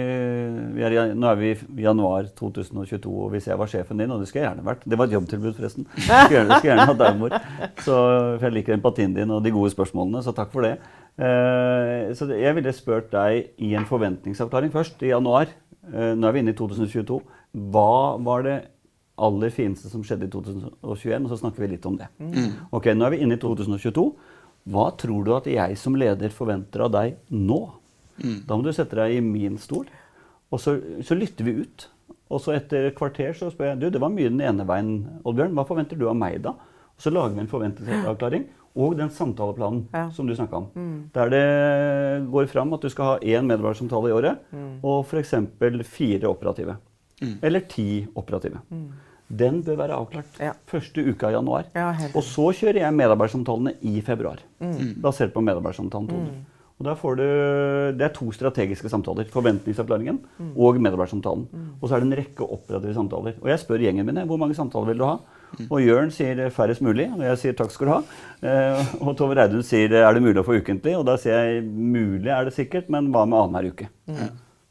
vi 0.75 0.83
er 0.87 0.97
i, 0.97 0.99
nå 1.15 1.29
er 1.31 1.39
vi 1.39 1.53
i 1.55 1.85
januar 1.85 2.27
2022, 2.35 3.13
og 3.13 3.31
hvis 3.35 3.47
jeg 3.47 3.59
var 3.61 3.71
sjefen 3.71 4.03
din, 4.03 4.11
og 4.11 4.19
det 4.19 4.27
skulle 4.29 4.43
jeg 4.43 4.51
gjerne 4.51 4.67
vært 4.67 4.83
Det 4.91 4.99
var 4.99 5.07
et 5.07 5.15
jobbtilbud, 5.15 5.55
forresten. 5.55 5.87
Skulle 5.95 6.41
gjerne, 6.41 6.59
skulle 6.59 6.73
gjerne 6.73 6.89
hatt 6.91 7.05
deg. 7.05 7.39
Så 7.87 7.95
for 7.95 8.49
jeg 8.49 8.57
liker 8.59 8.77
empatien 8.77 9.15
din 9.15 9.31
og 9.31 9.45
de 9.45 9.55
gode 9.55 9.71
spørsmålene, 9.77 10.25
så 10.27 10.35
takk 10.35 10.51
for 10.55 10.67
det. 10.67 10.75
Eh, 11.15 12.11
så 12.19 12.27
jeg 12.35 12.59
ville 12.59 12.75
spurt 12.75 13.13
deg 13.15 13.63
i 13.63 13.75
en 13.79 13.87
forventningsavklaring 13.87 14.75
først, 14.75 15.03
i 15.07 15.15
januar. 15.15 15.55
Eh, 15.93 16.13
nå 16.19 16.29
er 16.29 16.35
vi 16.35 16.43
inne 16.43 16.55
i 16.55 16.59
2022. 16.59 17.21
Hva 17.71 17.91
var 18.27 18.43
det 18.47 18.59
aller 19.15 19.53
fineste 19.55 19.87
som 19.93 20.03
skjedde 20.03 20.27
i 20.27 20.33
2021? 20.33 20.75
Og 20.83 21.31
så 21.31 21.39
snakker 21.39 21.63
vi 21.63 21.75
litt 21.77 21.87
om 21.87 21.99
det. 22.01 22.11
Ok, 22.75 22.91
Nå 22.99 23.07
er 23.07 23.15
vi 23.15 23.23
inne 23.23 23.39
i 23.39 23.43
2022. 23.43 24.09
Hva 24.71 24.87
tror 24.97 25.25
du 25.27 25.33
at 25.37 25.47
jeg 25.51 25.77
som 25.77 25.97
leder 26.01 26.33
forventer 26.33 26.87
av 26.87 26.93
deg 26.95 27.17
nå? 27.31 27.59
Da 28.49 28.57
må 28.57 28.63
du 28.65 28.71
sette 28.73 28.97
deg 28.97 29.17
i 29.17 29.21
min 29.25 29.59
stol, 29.59 29.85
og 30.55 30.61
så, 30.63 30.77
så 31.05 31.17
lytter 31.19 31.45
vi 31.45 31.57
ut. 31.65 31.89
Og 32.33 32.41
så 32.41 32.55
etter 32.57 32.87
et 32.89 32.97
kvarter 32.97 33.35
så 33.37 33.51
spør 33.53 33.73
jeg 33.73 33.81
du, 33.83 33.89
det 33.91 34.01
var 34.01 34.13
mye 34.15 34.31
den 34.31 34.41
ene 34.41 34.65
veien, 34.67 34.93
Oddbjørn. 35.27 35.53
Hva 35.59 35.65
forventer 35.69 35.99
du 36.01 36.07
av 36.09 36.17
meg 36.17 36.39
da? 36.47 36.55
Og 36.95 37.03
så 37.03 37.11
lager 37.13 37.35
vi 37.37 37.43
en 37.45 37.51
forventningsavklaring. 37.51 38.47
Og 38.75 38.97
den 38.99 39.11
samtaleplanen 39.15 39.85
Ja. 39.95 40.09
som 40.11 40.27
du 40.27 40.33
snakka 40.35 40.57
om. 40.57 40.65
Der 41.15 41.29
det 41.31 41.45
går 42.33 42.49
fram 42.51 42.73
at 42.75 42.83
du 42.83 42.89
skal 42.91 43.05
ha 43.13 43.19
én 43.23 43.47
medarbeidersamtale 43.47 44.09
i 44.11 44.15
året, 44.17 44.39
og 44.83 45.05
f.eks. 45.07 45.35
fire 45.87 46.27
operative. 46.31 46.77
Eller 47.43 47.61
ti 47.71 48.07
operative. 48.19 48.59
Den 49.29 49.63
bør 49.65 49.77
være 49.77 49.97
avklart 49.97 50.41
Ja. 50.41 50.53
første 50.67 51.01
uka 51.09 51.29
i 51.31 51.33
januar. 51.33 51.65
Ja, 51.75 51.91
og 52.15 52.23
så 52.23 52.51
kjører 52.53 52.81
jeg 52.83 52.95
medarbeidersamtalene 52.95 53.75
i 53.83 54.01
februar. 54.03 54.39
Basert 55.01 55.33
på 55.33 55.43
medarbeidersamtalen 55.43 56.09
Mm. 56.11 56.45
Og 56.81 56.87
der 56.87 56.95
får 56.97 57.17
du, 57.17 57.23
Det 57.97 58.03
er 58.03 58.09
to 58.13 58.33
strategiske 58.33 58.89
samtaler. 58.91 59.25
Forventningsavklaringen 59.31 60.19
og 60.59 60.75
medarbeidersamtalen. 60.83 61.47
Og 61.81 61.89
så 61.89 61.95
er 61.95 62.01
det 62.01 62.09
en 62.13 62.19
rekke 62.19 62.43
operative 62.51 62.95
samtaler. 62.95 63.35
Og 63.41 63.47
jeg 63.49 63.59
spør 63.63 63.79
gjengen 63.79 64.05
min 64.05 64.27
hvor 64.27 64.37
mange 64.39 64.55
samtaler 64.55 64.87
vil 64.87 64.99
du 64.99 65.05
ha. 65.05 65.19
Og 65.71 65.81
Jørn 65.81 66.11
sier 66.11 66.51
færrest 66.51 66.83
mulig, 66.83 67.07
og 67.15 67.21
jeg 67.23 67.39
sier 67.39 67.53
takk 67.55 67.71
skal 67.71 67.87
du 67.87 67.93
ha. 67.93 68.01
Eh, 68.43 68.87
og 69.01 69.17
Tove 69.17 69.37
Reidun 69.37 69.63
sier 69.63 69.87
er 69.95 70.13
det 70.13 70.23
mulig 70.23 70.43
å 70.43 70.45
få 70.45 70.59
ukentlig, 70.61 70.97
og 70.99 71.07
da 71.07 71.15
sier 71.17 71.45
jeg 71.47 71.63
mulig 71.65 72.27
er 72.27 72.45
det 72.45 72.55
sikkert, 72.55 72.89
men 72.91 73.13
hva 73.13 73.23
med 73.25 73.39
annenhver 73.39 73.71
uke? 73.71 73.89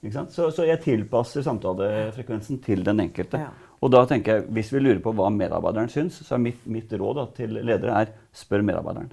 Ikke 0.03 0.11
sant? 0.13 0.31
Så, 0.35 0.49
så 0.51 0.65
jeg 0.67 0.81
tilpasser 0.83 1.41
samtalefrekvensen 1.41 2.59
til 2.61 2.83
den 2.83 2.99
enkelte. 2.99 3.39
Ja. 3.39 3.47
Og 3.83 3.91
da 3.91 4.05
tenker 4.07 4.37
jeg, 4.37 4.49
Hvis 4.55 4.71
vi 4.71 4.79
lurer 4.79 5.01
på 5.03 5.11
hva 5.15 5.29
medarbeideren 5.33 5.91
syns, 5.91 6.21
så 6.23 6.37
er 6.37 6.43
mitt, 6.45 6.61
mitt 6.65 6.91
råd 6.91 7.19
da, 7.19 7.25
til 7.35 7.57
ledere 7.59 8.03
er 8.03 8.13
spør 8.35 8.63
medarbeideren. 8.65 9.11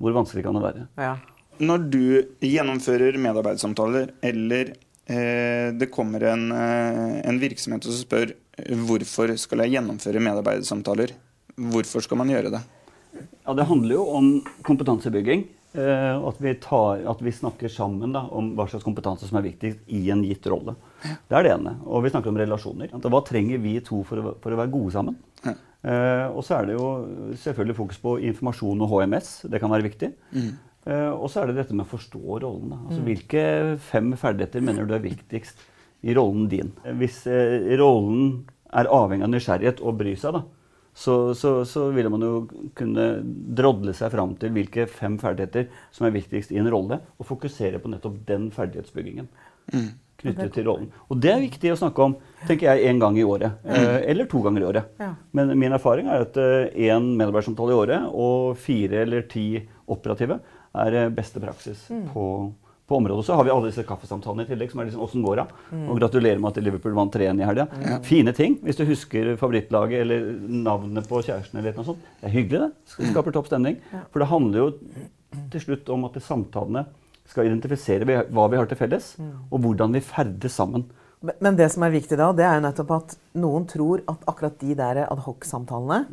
Hvor 0.00 0.16
vanskelig 0.16 0.42
kan 0.46 0.56
det 0.56 0.64
være? 0.64 0.86
Ja. 0.98 1.14
Når 1.60 1.82
du 1.92 2.04
gjennomfører 2.40 3.18
medarbeidersamtaler, 3.20 4.14
eller 4.24 4.72
eh, 4.72 5.70
det 5.76 5.90
kommer 5.92 6.24
en, 6.32 6.46
eh, 6.56 7.18
en 7.28 7.40
virksomhet 7.42 7.84
og 7.86 7.98
spør 7.98 8.32
hvorfor 8.88 9.34
skal 9.40 9.64
jeg 9.64 9.76
gjennomføre 9.76 10.22
medarbeidersamtaler, 10.24 11.12
hvorfor 11.70 12.04
skal 12.04 12.20
man 12.20 12.32
gjøre 12.32 12.54
det? 12.56 12.62
Ja, 13.44 13.54
Det 13.54 13.68
handler 13.68 13.94
jo 13.94 14.06
om 14.16 14.30
kompetansebygging. 14.66 15.46
Eh, 15.72 16.16
at, 16.28 16.40
vi 16.42 16.54
tar, 16.54 17.04
at 17.06 17.20
vi 17.22 17.32
snakker 17.32 17.68
sammen 17.68 18.16
da, 18.16 18.24
om 18.34 18.54
hva 18.58 18.66
slags 18.66 18.86
kompetanse 18.86 19.28
som 19.28 19.38
er 19.38 19.46
viktigst 19.46 19.84
i 19.86 20.08
en 20.10 20.24
gitt 20.26 20.48
rolle. 20.50 20.74
Det 21.02 21.36
er 21.36 21.46
det 21.46 21.52
ene. 21.54 21.74
Og 21.86 22.04
vi 22.04 22.12
snakker 22.12 22.32
om 22.32 22.38
relasjoner. 22.40 22.92
Hva 23.00 23.22
trenger 23.26 23.60
vi 23.62 23.78
to 23.84 24.02
for 24.08 24.20
å, 24.20 24.34
for 24.42 24.54
å 24.54 24.60
være 24.60 24.72
gode 24.72 24.94
sammen? 24.94 25.18
Ja. 25.46 25.54
Eh, 25.80 26.26
og 26.28 26.44
så 26.44 26.58
er 26.58 26.68
det 26.68 26.76
jo 26.76 26.88
selvfølgelig 27.40 27.78
fokus 27.78 28.00
på 28.02 28.18
informasjon 28.30 28.84
og 28.84 28.92
HMS. 28.92 29.32
Det 29.52 29.62
kan 29.62 29.72
være 29.72 29.88
viktig. 29.88 30.12
Eh, 30.36 31.10
og 31.12 31.26
så 31.32 31.42
er 31.42 31.50
det 31.50 31.58
dette 31.62 31.76
med 31.76 31.86
å 31.86 31.92
forstå 31.94 32.22
rollen. 32.44 32.72
Da. 32.72 32.78
Altså, 32.86 33.02
Hvilke 33.08 33.44
fem 33.90 34.14
ferdigheter 34.20 34.64
mener 34.64 34.88
du 34.88 34.96
er 34.96 35.04
viktigst 35.04 35.66
i 36.04 36.16
rollen 36.16 36.48
din? 36.52 36.72
Hvis 37.00 37.22
eh, 37.30 37.74
rollen 37.80 38.46
er 38.70 38.90
avhengig 38.92 39.26
av 39.26 39.32
nysgjerrighet 39.32 39.82
og 39.82 39.98
bry 39.98 40.14
seg, 40.18 40.36
da, 40.36 40.44
så, 41.00 41.34
så, 41.38 41.52
så 41.68 41.86
vil 41.94 42.08
man 42.12 42.24
jo 42.24 42.32
kunne 42.76 43.06
drodle 43.56 43.94
seg 43.96 44.12
fram 44.12 44.34
til 44.40 44.52
hvilke 44.54 44.86
fem 44.90 45.16
ferdigheter 45.22 45.68
som 45.94 46.06
er 46.06 46.14
viktigst 46.16 46.52
i 46.52 46.58
en 46.60 46.68
rolle, 46.72 47.00
og 47.18 47.28
fokusere 47.28 47.80
på 47.80 47.92
nettopp 47.92 48.20
den 48.28 48.48
ferdighetsbyggingen. 48.54 49.28
Knyttet 50.20 50.52
til 50.54 50.66
rollen. 50.68 50.88
Og 51.08 51.20
det 51.22 51.32
er 51.32 51.42
viktig 51.42 51.72
å 51.72 51.78
snakke 51.80 52.04
om 52.04 52.14
tenker 52.46 52.70
jeg, 52.70 52.86
én 52.90 53.00
gang 53.00 53.16
i 53.18 53.24
året. 53.26 53.60
Eh, 53.64 53.98
eller 54.12 54.28
to 54.30 54.40
ganger 54.44 54.64
i 54.64 54.70
året. 54.70 55.04
Men 55.36 55.52
min 55.58 55.72
erfaring 55.76 56.08
er 56.12 56.26
at 56.28 56.36
én 56.36 57.10
medarbeidersamtale 57.18 57.72
i 57.74 57.78
året 57.82 58.08
og 58.12 58.56
fire 58.60 59.04
eller 59.04 59.28
ti 59.30 59.46
operative 59.90 60.40
er 60.80 60.96
eh, 61.04 61.08
beste 61.14 61.40
praksis 61.42 61.86
på, 62.12 62.24
på 62.86 62.98
området. 62.98 63.24
Så 63.26 63.34
har 63.38 63.46
vi 63.46 63.52
alle 63.54 63.70
disse 63.70 63.84
kaffesamtalene 63.86 64.44
i 64.46 64.50
tillegg, 64.50 64.70
som 64.72 64.82
er 64.82 64.90
liksom 64.90 65.04
åssen 65.06 65.24
går 65.26 65.40
det? 65.40 65.46
Og 65.86 65.98
gratulerer 66.00 66.40
med 66.42 66.52
at 66.52 66.62
Liverpool 66.64 66.94
vant 66.98 67.14
3-1 67.16 67.40
i 67.42 67.48
helga. 67.48 67.66
Fine 68.06 68.34
ting. 68.36 68.58
Hvis 68.66 68.78
du 68.78 68.84
husker 68.88 69.32
favorittlaget 69.40 70.04
eller 70.04 70.30
navnet 70.68 71.08
på 71.10 71.22
kjæresten 71.26 71.58
eller 71.62 71.76
noe 71.78 71.88
sånt. 71.92 72.08
Det 72.20 72.28
er 72.30 72.36
hyggelig, 72.36 72.68
det. 72.68 72.96
Det 72.98 73.12
Skaper 73.14 73.34
topp 73.34 73.50
stemning. 73.50 73.80
For 74.12 74.22
det 74.22 74.30
handler 74.30 74.64
jo 74.64 74.70
til 75.52 75.62
slutt 75.62 75.90
om 75.94 76.08
at 76.08 76.18
samtalene 76.26 76.84
skal 77.30 77.46
identifisere 77.48 78.04
hva 78.30 78.48
vi 78.50 78.58
har 78.58 78.66
til 78.70 78.78
felles, 78.80 79.12
og 79.50 79.60
hvordan 79.62 79.94
vi 79.94 80.02
ferdes 80.04 80.56
sammen. 80.58 80.84
Men- 81.40 81.56
det 81.56 81.70
som 81.72 81.82
er 81.84 81.90
viktig 81.92 82.16
da, 82.16 82.30
det 82.32 82.44
er 82.46 82.54
jo 82.60 82.64
nettopp 82.64 82.90
at 82.96 83.16
noen 83.36 83.66
tror 83.68 84.00
at 84.08 84.22
akkurat 84.26 84.58
de 84.58 84.74
der 84.74 85.06
adhoc-samtalene 85.06 86.06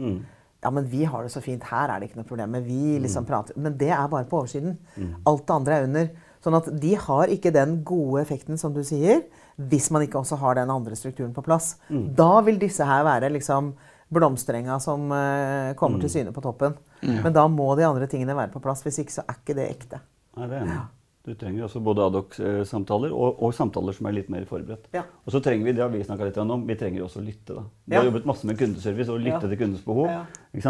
Ja, 0.64 0.72
men 0.74 0.88
vi 0.90 1.04
har 1.06 1.22
det 1.24 1.30
så 1.32 1.40
fint. 1.40 1.64
Her 1.64 1.88
er 1.94 2.00
det 2.00 2.10
ikke 2.10 2.18
noe 2.18 2.26
problem. 2.28 2.50
Men 2.52 2.64
vi 2.66 2.98
liksom 3.00 3.26
prater 3.26 3.54
Men 3.56 3.78
det 3.78 3.92
er 3.94 4.08
bare 4.10 4.26
på 4.26 4.40
oversiden. 4.42 4.78
Alt 5.26 5.46
det 5.46 5.54
andre 5.56 5.74
er 5.78 5.84
under. 5.86 6.10
Sånn 6.44 6.58
at 6.58 6.80
de 6.82 6.96
har 6.96 7.28
ikke 7.28 7.54
den 7.54 7.84
gode 7.86 8.24
effekten 8.24 8.58
som 8.58 8.74
du 8.74 8.82
sier, 8.84 9.22
hvis 9.58 9.90
man 9.92 10.02
ikke 10.02 10.20
også 10.20 10.38
har 10.38 10.56
den 10.56 10.70
andre 10.70 10.96
strukturen 10.96 11.32
på 11.34 11.44
plass. 11.46 11.76
Da 12.16 12.42
vil 12.42 12.58
disse 12.60 12.84
her 12.84 13.04
være 13.06 13.32
liksom 13.32 13.74
blomsterenga 14.12 14.80
som 14.82 15.12
uh, 15.12 15.74
kommer 15.76 16.00
til 16.02 16.10
syne 16.10 16.34
på 16.34 16.42
toppen. 16.42 16.76
Men 17.04 17.34
da 17.34 17.48
må 17.48 17.76
de 17.78 17.84
andre 17.86 18.08
tingene 18.08 18.36
være 18.36 18.52
på 18.52 18.62
plass. 18.62 18.82
Hvis 18.84 19.00
ikke 19.00 19.14
så 19.14 19.24
er 19.28 19.36
ikke 19.40 19.56
det 19.56 19.70
ekte. 19.70 20.00
Nei, 20.38 20.48
det 20.48 20.58
er 20.58 20.66
enig. 20.66 20.78
Du 21.28 21.34
trenger 21.36 21.66
også 21.66 21.82
både 21.84 22.06
Adoc-samtaler 22.08 23.12
og, 23.12 23.42
og 23.44 23.52
samtaler 23.56 23.92
som 23.98 24.08
er 24.08 24.14
litt 24.16 24.30
mer 24.32 24.46
forberedt. 24.48 24.86
Ja. 24.96 25.02
Og 25.28 25.34
så 25.36 25.42
trenger 25.44 25.68
vi 25.68 25.74
det 25.76 25.82
har 25.84 25.90
vi 25.92 26.00
litt 26.00 26.38
om, 26.40 26.62
vi 26.70 26.76
trenger 26.80 27.04
også 27.04 27.20
å 27.20 27.26
lytte. 27.26 27.54
da. 27.58 27.64
Vi 27.86 27.96
Ja. 27.96 28.00
har 28.00 28.06
jobbet 28.08 28.26
masse 28.30 28.48
med 28.48 28.58
kundeservice 28.58 29.10
og 29.12 29.20
lytte 29.20 29.42
Ja. 29.44 29.50
til 29.52 29.58
kundens 29.60 29.82
behov. 29.84 30.08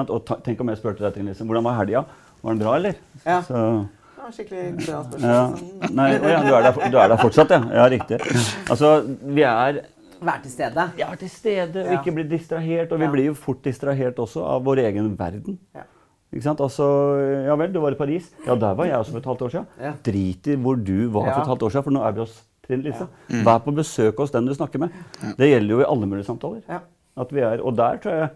Og 0.10 0.26
tenk 0.44 0.60
om 0.62 0.68
jeg 0.70 0.78
spurte 0.80 1.00
deg 1.06 1.14
ting, 1.14 1.26
liksom, 1.28 1.46
hvordan 1.48 1.64
var 1.64 1.76
helga? 1.78 2.06
Var 2.42 2.54
den 2.54 2.60
bra, 2.64 2.74
eller? 2.76 2.96
Ja. 3.26 3.42
Så, 3.42 3.54
Det 4.18 4.24
var 4.24 4.32
skikkelig 4.32 4.88
bra 4.88 5.04
spørsmål. 5.04 5.22
ja. 5.22 5.90
Nei, 5.94 6.10
å 6.18 6.22
du, 6.48 6.54
er 6.56 6.64
der, 6.64 6.90
du 6.92 6.98
er 6.98 7.08
der 7.08 7.18
fortsatt, 7.18 7.50
ja. 7.54 7.62
Ja, 7.74 7.86
riktig. 7.88 8.18
Altså, 8.70 9.18
vi 9.22 9.44
er 9.44 9.82
Vær 10.20 10.42
til 10.42 10.52
stede. 10.52 10.90
ja, 10.98 11.14
til 11.14 11.30
stede 11.30 11.86
og 11.86 11.94
ikke 12.04 12.16
bli 12.16 12.24
distrahert. 12.24 12.92
Og 12.92 13.00
vi 13.00 13.06
blir 13.14 13.26
jo 13.30 13.34
fort 13.36 13.62
distrahert 13.64 14.16
også 14.18 14.42
av 14.44 14.64
vår 14.66 14.78
egen 14.90 15.16
verden. 15.16 15.60
Ja. 15.76 15.82
Ikke 16.34 16.44
sant? 16.44 16.62
Altså, 16.64 16.86
ja 17.48 17.56
vel, 17.60 17.72
du 17.72 17.80
var 17.84 17.96
i 17.96 18.00
Paris. 18.00 18.28
Ja, 18.46 18.58
der 18.60 18.76
var 18.76 18.90
jeg 18.90 19.00
også 19.00 19.16
for 19.16 19.22
et 19.22 19.30
halvt 19.32 19.46
år 19.46 19.54
siden. 19.54 19.68
Ja. 19.80 19.94
Drit 20.04 20.50
i 20.52 20.58
hvor 20.60 20.76
du 20.76 20.98
var 21.14 21.30
for 21.32 21.42
et 21.46 21.52
halvt 21.54 21.64
år 21.68 21.76
siden, 21.76 21.86
for 21.88 21.96
nå 21.96 22.04
er 22.04 22.18
vi 22.18 22.24
hos 22.26 22.36
Trine 22.68 22.84
Lise. 22.84 23.08
Vær 23.48 23.64
på 23.64 23.74
besøk 23.78 24.20
hos 24.20 24.34
den 24.36 24.50
du 24.50 24.54
snakker 24.58 24.84
med. 24.84 24.98
Det 25.40 25.48
gjelder 25.48 25.78
jo 25.78 25.80
i 25.86 25.88
alle 25.88 26.10
mulige 26.10 26.28
samtaler. 26.28 26.62
Ja. 26.68 26.82
At 27.18 27.32
vi 27.34 27.42
er, 27.48 27.64
og 27.64 27.78
der 27.80 28.04
tror 28.04 28.20
jeg, 28.20 28.30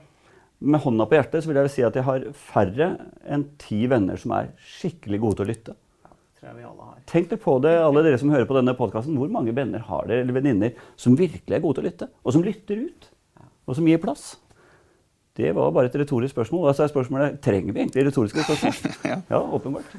med 0.62 0.83
hånda 0.83 1.07
på 1.10 1.17
hjertet, 1.17 1.43
så 1.43 1.50
vil 1.50 1.60
jeg 1.60 1.74
si 1.74 1.83
at 1.86 1.95
jeg 1.98 2.05
har 2.05 2.25
færre 2.38 2.91
enn 3.25 3.48
ti 3.62 3.83
venner 3.91 4.19
som 4.21 4.36
er 4.38 4.51
skikkelig 4.62 5.19
gode 5.24 5.39
til 5.39 5.48
å 5.48 5.51
lytte. 5.51 5.75
Tenk 7.12 7.27
dere 7.29 7.41
på 7.41 7.57
det, 7.62 7.74
alle 7.77 8.01
dere 8.05 8.17
som 8.21 8.31
hører 8.33 8.48
på 8.50 8.55
denne 8.57 8.74
podkasten. 8.77 9.17
Hvor 9.19 9.29
mange 9.33 9.53
venner 9.57 9.83
har 9.86 10.07
dere, 10.10 10.24
eller 10.24 10.38
venninner, 10.38 10.77
som 10.98 11.17
virkelig 11.17 11.57
er 11.57 11.62
gode 11.62 11.77
til 11.77 11.86
å 11.86 11.89
lytte? 11.89 12.07
Og 12.24 12.38
som 12.38 12.45
lytter 12.45 12.81
ut? 12.88 13.10
Og 13.69 13.77
som 13.77 13.89
gir 13.89 14.01
plass? 14.01 14.31
Det 15.38 15.51
var 15.55 15.71
bare 15.71 15.88
et 15.88 15.95
retorisk 15.95 16.35
spørsmål. 16.35 16.67
Og 16.67 16.75
så 16.75 16.83
er 16.83 16.91
spørsmålet 16.91 17.39
trenger 17.43 17.73
vi 17.73 17.79
egentlig 17.79 18.07
retoriske 18.07 18.43
spørsmål. 18.43 18.73
Ja, 19.31 19.39
åpenbart. 19.39 19.95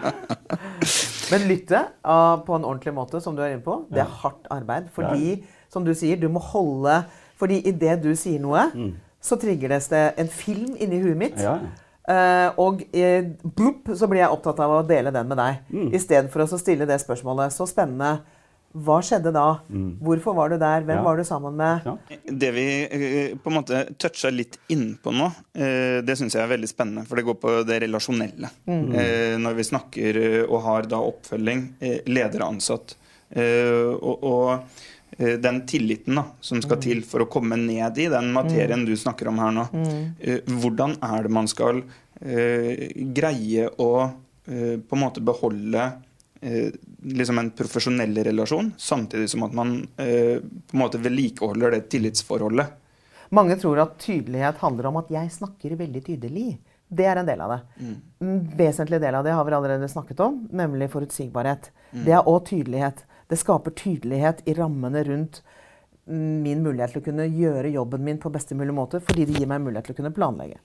Men 1.30 1.46
lytte 1.46 1.84
uh, 2.06 2.40
på 2.46 2.56
en 2.56 2.64
ordentlig 2.64 2.94
måte, 2.94 3.20
som 3.20 3.36
du 3.36 3.42
er 3.42 3.54
inne 3.54 3.64
på, 3.64 3.84
det 3.92 4.02
er 4.02 4.16
hardt 4.22 4.48
arbeid. 4.50 4.88
Fordi, 4.94 5.44
som 5.70 5.84
du 5.84 5.92
sier, 5.94 6.16
du 6.16 6.28
må 6.28 6.40
holde 6.42 7.02
Fordi 7.38 7.60
idet 7.68 8.02
du 8.02 8.10
sier 8.16 8.40
noe, 8.42 8.64
så 9.20 9.36
trigges 9.40 9.88
det 9.92 10.02
en 10.20 10.28
film 10.28 10.74
inni 10.80 10.98
huet 11.00 11.16
mitt. 11.16 11.38
Ja. 11.40 11.58
Eh, 12.10 12.58
og 12.58 12.82
uh, 12.82 13.30
blup, 13.56 13.90
så 13.94 14.08
blir 14.10 14.24
jeg 14.24 14.34
opptatt 14.34 14.60
av 14.64 14.72
å 14.80 14.82
dele 14.86 15.12
den 15.14 15.28
med 15.30 15.38
deg. 15.38 15.62
Mm. 15.70 15.88
Istedenfor 15.96 16.44
å 16.46 16.58
stille 16.58 16.88
det 16.88 16.98
spørsmålet 17.02 17.54
Så 17.54 17.68
spennende. 17.70 18.20
Hva 18.70 19.00
skjedde 19.02 19.32
da? 19.34 19.44
Hvorfor 19.98 20.34
var 20.36 20.48
du 20.52 20.56
der? 20.58 20.82
Hvem 20.86 20.96
Ja. 21.00 21.02
var 21.02 21.16
du 21.18 21.24
sammen 21.24 21.56
med? 21.56 21.80
Ja. 21.84 21.96
Det 22.30 22.50
vi 22.54 22.66
eh, 22.86 23.34
på 23.36 23.50
en 23.50 23.56
måte 23.56 23.80
toucha 23.98 24.30
litt 24.30 24.58
innpå 24.70 25.10
nå, 25.12 25.26
eh, 25.58 26.00
det 26.06 26.14
syns 26.16 26.34
jeg 26.36 26.42
er 26.44 26.52
veldig 26.56 26.68
spennende. 26.70 27.04
For 27.08 27.16
det 27.16 27.24
går 27.26 27.34
på 27.42 27.54
det 27.66 27.80
relasjonelle. 27.82 28.50
Eh, 28.68 29.34
Når 29.42 29.54
vi 29.58 29.62
snakker 29.66 30.20
og 30.48 30.62
har 30.62 30.82
da 30.86 30.96
oppfølging, 31.02 31.64
leder 32.06 32.42
og 32.44 32.54
ansatt. 32.54 32.94
Eh, 33.34 33.90
Og, 34.00 34.22
og 34.22 34.60
den 35.18 35.66
tilliten 35.66 36.14
da, 36.14 36.22
som 36.40 36.62
skal 36.62 36.78
til 36.80 37.02
for 37.02 37.20
å 37.20 37.28
komme 37.28 37.56
ned 37.58 37.98
i 37.98 38.06
den 38.08 38.32
materien 38.32 38.86
du 38.86 38.94
snakker 38.96 39.28
om 39.28 39.38
her 39.42 39.50
nå. 39.52 39.64
Hvordan 40.46 40.94
er 41.02 41.22
det 41.26 41.30
man 41.34 41.48
skal 41.50 41.82
greie 43.12 43.68
å 43.78 43.90
på 44.46 44.96
en 44.96 45.02
måte 45.02 45.20
beholde 45.22 45.82
eh, 45.82 45.92
liksom 46.40 47.38
en 47.38 47.50
profesjonell 47.56 48.16
relasjon, 48.24 48.72
samtidig 48.80 49.30
som 49.30 49.42
at 49.44 49.52
man 49.56 49.74
eh, 50.00 50.40
på 50.40 50.76
en 50.76 50.82
måte 50.82 51.00
vedlikeholder 51.02 51.76
det 51.76 51.82
tillitsforholdet. 51.92 52.76
Mange 53.36 53.56
tror 53.60 53.78
at 53.84 53.98
tydelighet 54.02 54.58
handler 54.62 54.88
om 54.90 54.98
at 55.02 55.10
jeg 55.12 55.30
snakker 55.36 55.76
veldig 55.78 56.02
tydelig. 56.06 56.48
Det 56.90 57.06
er 57.06 57.20
en 57.20 57.28
del 57.28 57.42
av 57.44 57.52
det. 57.52 57.60
En 58.24 58.40
vesentlig 58.58 58.98
del 59.02 59.14
av 59.14 59.26
det 59.26 59.36
har 59.36 59.46
vi 59.46 59.54
allerede 59.54 59.88
snakket 59.88 60.22
om, 60.24 60.40
nemlig 60.50 60.90
forutsigbarhet. 60.90 61.70
Det 61.92 62.16
er 62.16 62.26
òg 62.26 62.40
tydelighet. 62.48 63.04
Det 63.30 63.38
skaper 63.38 63.76
tydelighet 63.78 64.42
i 64.50 64.56
rammene 64.58 65.04
rundt 65.06 65.42
min 66.10 66.64
mulighet 66.64 66.96
til 66.96 67.02
å 67.02 67.06
kunne 67.06 67.28
gjøre 67.30 67.70
jobben 67.70 68.02
min 68.02 68.18
på 68.18 68.32
beste 68.34 68.56
mulig 68.58 68.74
måte, 68.74 68.98
fordi 69.04 69.28
det 69.28 69.38
gir 69.38 69.46
meg 69.50 69.62
mulighet 69.62 69.86
til 69.86 69.94
å 69.94 70.00
kunne 70.00 70.14
planlegge. 70.16 70.58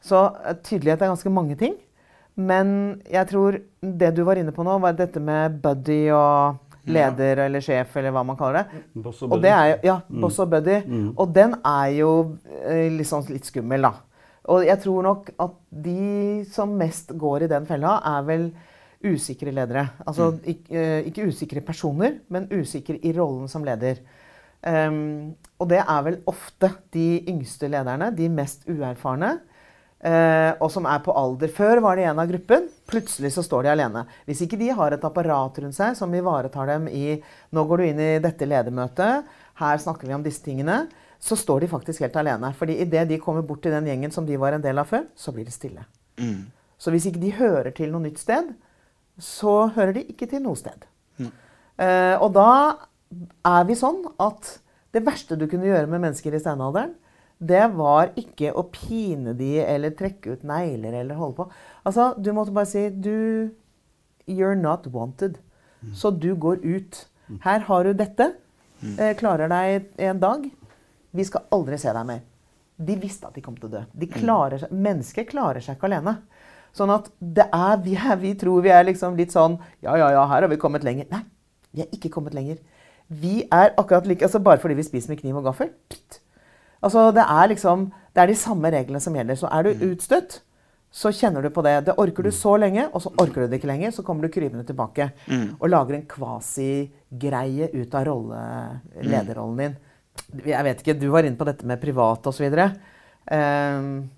Så 0.00 0.22
eh, 0.40 0.56
tydelighet 0.64 1.02
er 1.02 1.12
ganske 1.12 1.32
mange 1.34 1.58
ting. 1.60 1.76
Men 2.40 2.72
jeg 3.10 3.28
tror 3.30 3.60
det 3.80 4.10
du 4.16 4.24
var 4.26 4.40
inne 4.40 4.54
på 4.54 4.64
nå, 4.66 4.78
var 4.82 4.96
dette 4.98 5.22
med 5.22 5.58
buddy 5.62 6.02
og 6.14 6.90
leder 6.90 7.44
eller 7.44 7.62
sjef, 7.64 7.92
eller 8.00 8.14
hva 8.14 8.22
man 8.26 8.38
kaller 8.38 8.62
det. 8.62 8.82
Boss 9.04 9.22
Og 9.26 9.36
det 9.42 9.52
er 9.52 9.74
ja, 9.86 9.98
boss 10.08 10.40
og 10.42 10.50
buddy. 10.54 10.78
Og 11.14 11.34
den 11.34 11.58
er 11.60 11.90
jo 11.98 12.12
liksom 12.96 13.28
litt, 13.30 13.48
skummel, 13.50 13.88
da. 13.88 13.92
Og 14.50 14.64
jeg 14.66 14.80
tror 14.82 15.04
nok 15.04 15.30
at 15.42 15.56
de 15.84 16.42
som 16.50 16.72
mest 16.80 17.12
går 17.18 17.44
i 17.44 17.50
den 17.50 17.68
fella, 17.68 17.98
er 18.16 18.24
vel 18.26 18.48
usikre 19.04 19.52
ledere. 19.54 19.86
Altså 20.06 20.32
ikke, 20.44 20.76
eh, 20.76 21.06
ikke 21.08 21.28
usikre 21.28 21.60
personer, 21.64 22.18
men 22.28 22.48
usikre 22.52 22.98
i 23.00 23.12
rollen 23.16 23.48
som 23.48 23.64
leder. 23.64 24.00
Um, 24.60 25.32
og 25.56 25.70
det 25.70 25.78
er 25.80 26.02
vel 26.04 26.18
ofte 26.28 26.68
de 26.92 27.22
yngste 27.32 27.70
lederne, 27.72 28.10
de 28.12 28.26
mest 28.28 28.66
uerfarne, 28.68 29.38
eh, 30.06 30.52
og 30.60 30.70
som 30.72 30.86
er 30.88 31.02
på 31.04 31.14
alder. 31.16 31.50
Før 31.52 31.82
var 31.84 31.98
de 31.98 32.06
en 32.08 32.22
av 32.22 32.30
gruppen, 32.30 32.68
plutselig 32.90 33.32
så 33.34 33.44
står 33.46 33.66
de 33.66 33.72
alene. 33.74 34.04
Hvis 34.28 34.42
ikke 34.46 34.58
de 34.60 34.70
har 34.76 34.96
et 34.96 35.06
apparat 35.06 35.60
rundt 35.62 35.76
seg 35.76 35.98
som 35.98 36.14
ivaretar 36.14 36.70
dem 36.72 36.88
i 36.88 37.20
Nå 37.54 37.64
går 37.66 37.82
du 37.82 37.86
inn 37.88 38.02
i 38.02 38.10
dette 38.22 38.48
ledermøtet, 38.48 39.28
her 39.60 39.82
snakker 39.82 40.08
vi 40.08 40.16
om 40.16 40.24
disse 40.24 40.44
tingene. 40.44 40.84
Så 41.20 41.36
står 41.36 41.64
de 41.64 41.72
faktisk 41.72 42.00
helt 42.00 42.16
alene. 42.16 42.54
fordi 42.56 42.78
idet 42.80 43.08
de 43.08 43.18
kommer 43.20 43.42
bort 43.42 43.62
til 43.62 43.74
den 43.74 43.86
gjengen 43.86 44.12
som 44.12 44.26
de 44.26 44.38
var 44.40 44.56
en 44.56 44.64
del 44.64 44.78
av 44.78 44.88
før, 44.88 45.04
så 45.16 45.32
blir 45.32 45.44
det 45.44 45.52
stille. 45.52 45.84
Så 46.80 46.90
hvis 46.90 47.06
ikke 47.06 47.20
de 47.20 47.32
hører 47.36 47.70
til 47.76 47.92
noe 47.92 48.00
nytt 48.06 48.18
sted, 48.18 48.54
så 49.20 49.68
hører 49.74 49.92
de 49.98 50.06
ikke 50.08 50.26
til 50.30 50.40
noe 50.40 50.56
sted. 50.56 50.86
Eh, 51.80 52.16
og 52.20 52.32
da 52.32 52.76
er 53.44 53.64
vi 53.68 53.76
sånn 53.76 54.02
at 54.20 54.56
det 54.94 55.04
verste 55.06 55.36
du 55.38 55.46
kunne 55.48 55.68
gjøre 55.68 55.88
med 55.90 56.02
mennesker 56.02 56.34
i 56.34 56.40
steinalderen, 56.40 56.94
det 57.40 57.62
var 57.72 58.10
ikke 58.20 58.52
å 58.52 58.66
pine 58.68 59.32
de 59.36 59.54
eller 59.64 59.94
trekke 59.96 60.36
ut 60.36 60.42
negler 60.44 60.98
eller 61.00 61.16
holde 61.16 61.38
på. 61.38 61.46
Altså, 61.88 62.10
du 62.20 62.32
måtte 62.36 62.52
bare 62.52 62.68
si 62.68 62.88
du 62.90 63.50
You're 64.28 64.58
not 64.58 64.86
wanted. 64.92 65.40
Så 65.96 66.12
du 66.12 66.34
går 66.36 66.60
ut. 66.62 67.06
Her 67.42 67.64
har 67.66 67.84
du 67.84 67.94
dette. 67.96 68.34
Eh, 68.84 69.14
klarer 69.16 69.48
deg 69.50 69.88
en 69.98 70.20
dag. 70.20 70.44
Vi 71.16 71.24
skal 71.26 71.48
aldri 71.52 71.78
se 71.80 71.92
deg 71.96 72.06
mer. 72.06 72.20
De 72.80 72.96
visste 73.00 73.26
at 73.28 73.34
de 73.36 73.42
kom 73.44 73.56
til 73.58 73.68
å 73.68 73.72
dø. 73.72 73.82
De 73.92 74.06
klarer 74.08 74.62
seg, 74.62 74.70
mennesker 74.72 75.26
klarer 75.28 75.64
seg 75.64 75.76
ikke 75.76 75.88
alene. 75.90 76.18
Sånn 76.76 76.92
at 76.94 77.10
det 77.18 77.48
er, 77.50 77.80
vi, 77.82 77.96
er, 77.98 78.16
vi 78.20 78.34
tror 78.38 78.62
vi 78.64 78.70
er 78.70 78.84
liksom 78.86 79.16
litt 79.18 79.34
sånn 79.34 79.56
Ja, 79.82 79.96
ja, 79.98 80.12
ja, 80.14 80.22
her 80.30 80.44
har 80.44 80.52
vi 80.52 80.60
kommet 80.60 80.84
lenger. 80.86 81.08
Nei, 81.10 81.24
vi 81.74 81.82
er 81.84 81.90
ikke 81.96 82.12
kommet 82.14 82.36
lenger. 82.36 82.60
Vi 83.10 83.40
er 83.50 83.72
akkurat 83.74 84.06
like 84.06 84.22
altså 84.22 84.38
Bare 84.38 84.62
fordi 84.62 84.76
vi 84.78 84.86
spiser 84.86 85.10
med 85.10 85.18
kniv 85.24 85.40
og 85.40 85.48
gaffel. 85.48 85.72
pst. 85.90 86.20
Altså, 86.80 87.10
det 87.12 87.24
er 87.24 87.50
liksom 87.52 87.90
Det 88.14 88.22
er 88.22 88.26
de 88.26 88.34
samme 88.34 88.70
reglene 88.74 89.00
som 89.00 89.14
gjelder. 89.14 89.36
Så 89.38 89.46
er 89.54 89.62
du 89.62 89.84
utstøtt, 89.92 90.40
så 90.90 91.12
kjenner 91.14 91.44
du 91.44 91.52
på 91.54 91.62
det. 91.62 91.76
Det 91.86 91.94
orker 92.02 92.26
du 92.26 92.32
så 92.34 92.56
lenge, 92.58 92.88
og 92.90 93.04
så 93.04 93.12
orker 93.22 93.44
du 93.44 93.46
det 93.46 93.60
ikke 93.60 93.70
lenger. 93.70 93.92
Så 93.94 94.02
kommer 94.02 94.26
du 94.26 94.32
krypende 94.34 94.66
tilbake 94.66 95.12
og 95.60 95.68
lager 95.70 95.94
en 95.94 96.08
kvasi-greie 96.10 97.70
ut 97.70 97.94
av 97.94 98.06
rolle, 98.08 98.40
lederrollen 98.98 99.62
din. 99.62 99.76
Jeg 100.44 100.64
vet 100.66 100.82
ikke, 100.82 100.98
Du 100.98 101.08
var 101.10 101.22
inne 101.22 101.38
på 101.38 101.46
dette 101.46 101.66
med 101.66 101.80
privat 101.80 102.26
osv. 102.26 102.58
Um, 103.30 104.10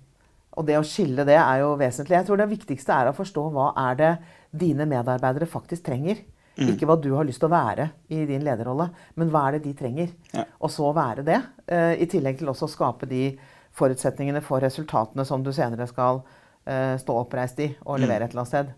og 0.57 0.65
det 0.65 0.77
å 0.77 0.85
skille 0.85 1.25
det 1.25 1.37
er 1.37 1.61
jo 1.61 1.75
vesentlig. 1.77 2.17
Jeg 2.17 2.25
tror 2.25 2.41
det 2.41 2.49
viktigste 2.49 2.93
er 2.93 3.09
å 3.09 3.17
forstå 3.17 3.45
hva 3.53 3.71
er 3.91 3.95
det 4.01 4.11
dine 4.49 4.85
medarbeidere 4.89 5.49
faktisk 5.49 5.85
trenger. 5.85 6.21
Ikke 6.61 6.85
hva 6.85 6.97
du 7.01 7.09
har 7.15 7.25
lyst 7.25 7.41
til 7.41 7.49
å 7.49 7.53
være 7.53 7.87
i 8.13 8.23
din 8.29 8.43
lederrolle, 8.45 8.89
men 9.17 9.31
hva 9.33 9.47
er 9.47 9.57
det 9.57 9.63
de 9.65 9.73
trenger. 9.77 10.11
Ja. 10.33 10.45
Og 10.61 10.71
så 10.73 10.91
være 10.93 11.25
det. 11.25 11.39
Uh, 11.65 11.93
I 11.97 12.07
tillegg 12.09 12.37
til 12.39 12.51
også 12.51 12.67
å 12.67 12.73
skape 12.73 13.09
de 13.09 13.31
forutsetningene 13.73 14.43
for 14.45 14.61
resultatene 14.61 15.25
som 15.25 15.41
du 15.45 15.49
senere 15.55 15.87
skal 15.89 16.21
uh, 16.21 16.95
stå 17.01 17.17
oppreist 17.23 17.61
i 17.63 17.71
og 17.87 18.03
levere 18.03 18.27
et 18.27 18.35
eller 18.35 18.43
annet 18.43 18.53
sted. 18.53 18.73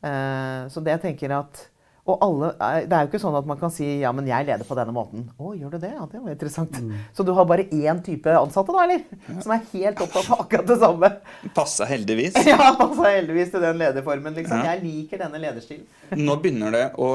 Uh, 0.00 0.62
så 0.72 0.80
det 0.80 0.96
jeg 0.96 1.04
tenker 1.10 1.36
at 1.36 1.66
og 2.10 2.24
alle, 2.26 2.50
eh, 2.58 2.80
Det 2.90 2.96
er 2.98 3.06
jo 3.06 3.10
ikke 3.10 3.20
sånn 3.22 3.36
at 3.38 3.46
man 3.48 3.58
kan 3.60 3.72
si 3.74 3.86
ja, 4.02 4.10
men 4.16 4.26
jeg 4.28 4.46
leder 4.48 4.66
på 4.68 4.76
denne 4.78 4.92
måten. 4.96 5.24
Å, 5.38 5.52
gjør 5.56 5.76
du 5.76 5.78
det? 5.82 5.92
Ja, 5.94 6.06
det 6.10 6.20
var 6.24 6.34
interessant. 6.34 6.76
Så 7.16 7.24
du 7.26 7.32
har 7.36 7.46
bare 7.48 7.64
én 7.70 8.02
type 8.06 8.34
ansatte, 8.36 8.74
da, 8.74 8.84
eller? 8.84 9.04
Som 9.42 9.54
er 9.56 9.64
helt 9.72 10.02
opptatt 10.04 10.30
av 10.34 10.44
akkurat 10.44 10.66
det 10.70 10.78
samme. 10.82 11.12
Passa 11.56 11.88
heldigvis. 11.90 12.36
Ja, 12.50 12.72
passa 12.78 13.10
heldigvis 13.14 13.52
til 13.54 13.62
den 13.62 13.78
lederformen. 13.80 14.34
liksom. 14.34 14.58
Ja. 14.64 14.74
Jeg 14.74 14.82
liker 14.84 15.22
denne 15.24 15.38
lederstilen. 15.42 15.86
Nå 16.18 16.36
begynner 16.42 16.74
det 16.74 16.86
å 16.98 17.10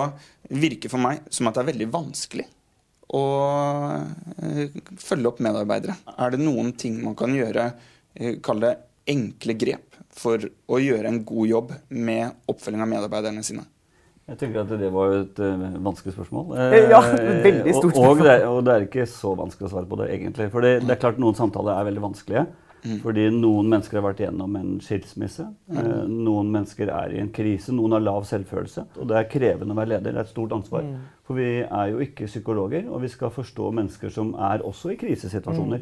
virke 0.49 0.89
for 0.91 1.01
meg 1.01 1.25
som 1.33 1.49
at 1.49 1.57
det 1.57 1.65
er 1.65 1.71
veldig 1.73 1.89
vanskelig 1.93 2.45
å 3.15 3.23
eh, 4.41 4.73
følge 5.01 5.29
opp 5.29 5.41
medarbeidere. 5.43 5.95
Er 6.17 6.33
det 6.33 6.39
noen 6.41 6.71
ting 6.79 6.97
man 7.03 7.15
kan 7.19 7.33
gjøre, 7.35 7.67
eh, 8.15 8.37
kall 8.45 8.63
det 8.63 8.75
enkle 9.11 9.53
grep, 9.61 9.91
for 10.15 10.39
å 10.71 10.79
gjøre 10.79 11.09
en 11.11 11.19
god 11.27 11.47
jobb 11.49 11.71
med 11.91 12.31
oppfølging 12.49 12.81
av 12.85 12.91
medarbeiderne 12.93 13.43
sine? 13.45 13.65
Jeg 14.25 14.39
tenker 14.41 14.63
at 14.63 14.71
det 14.81 14.87
var 14.93 15.11
jo 15.11 15.17
et 15.21 15.39
uh, 15.45 15.65
vanskelig 15.85 16.15
spørsmål. 16.15 16.55
Ja, 16.95 17.01
veldig 17.45 17.73
stort 17.77 17.93
og, 17.93 18.05
og, 18.09 18.21
det, 18.25 18.31
er- 18.39 18.45
og 18.49 18.61
det 18.65 18.73
er 18.73 18.85
ikke 18.87 19.05
så 19.09 19.35
vanskelig 19.37 19.67
å 19.69 19.73
svare 19.75 19.89
på 19.91 19.99
det, 20.01 20.07
egentlig. 20.15 20.47
For 20.53 20.65
det, 20.65 20.79
det 20.87 20.95
er 20.95 21.01
klart 21.03 21.19
noen 21.21 21.37
samtaler 21.37 21.75
er 21.77 21.89
veldig 21.91 22.05
vanskelige. 22.09 22.45
Fordi 23.01 23.23
noen 23.33 23.65
mennesker 23.71 23.97
har 23.97 24.03
vært 24.05 24.19
gjennom 24.21 24.55
en 24.59 24.75
skilsmisse. 24.83 25.41
Eh, 25.73 26.03
noen 26.05 26.51
mennesker 26.53 26.91
er 26.93 27.15
i 27.15 27.21
en 27.23 27.31
krise. 27.33 27.73
Noen 27.73 27.95
har 27.97 28.03
lav 28.05 28.27
selvfølelse. 28.29 28.83
Og 29.01 29.07
det 29.09 29.15
er 29.17 29.29
krevende 29.31 29.73
å 29.73 29.79
være 29.79 29.89
leder. 29.95 30.11
Det 30.13 30.19
er 30.21 30.27
et 30.27 30.29
stort 30.29 30.53
ansvar. 30.53 30.85
For 31.25 31.39
vi 31.39 31.47
er 31.65 31.87
jo 31.89 32.03
ikke 32.05 32.27
psykologer, 32.29 32.85
og 32.93 33.01
vi 33.01 33.09
skal 33.09 33.33
forstå 33.33 33.71
mennesker 33.79 34.13
som 34.13 34.35
er 34.37 34.61
også 34.69 34.93
i 34.93 34.99
krisesituasjoner. 35.01 35.81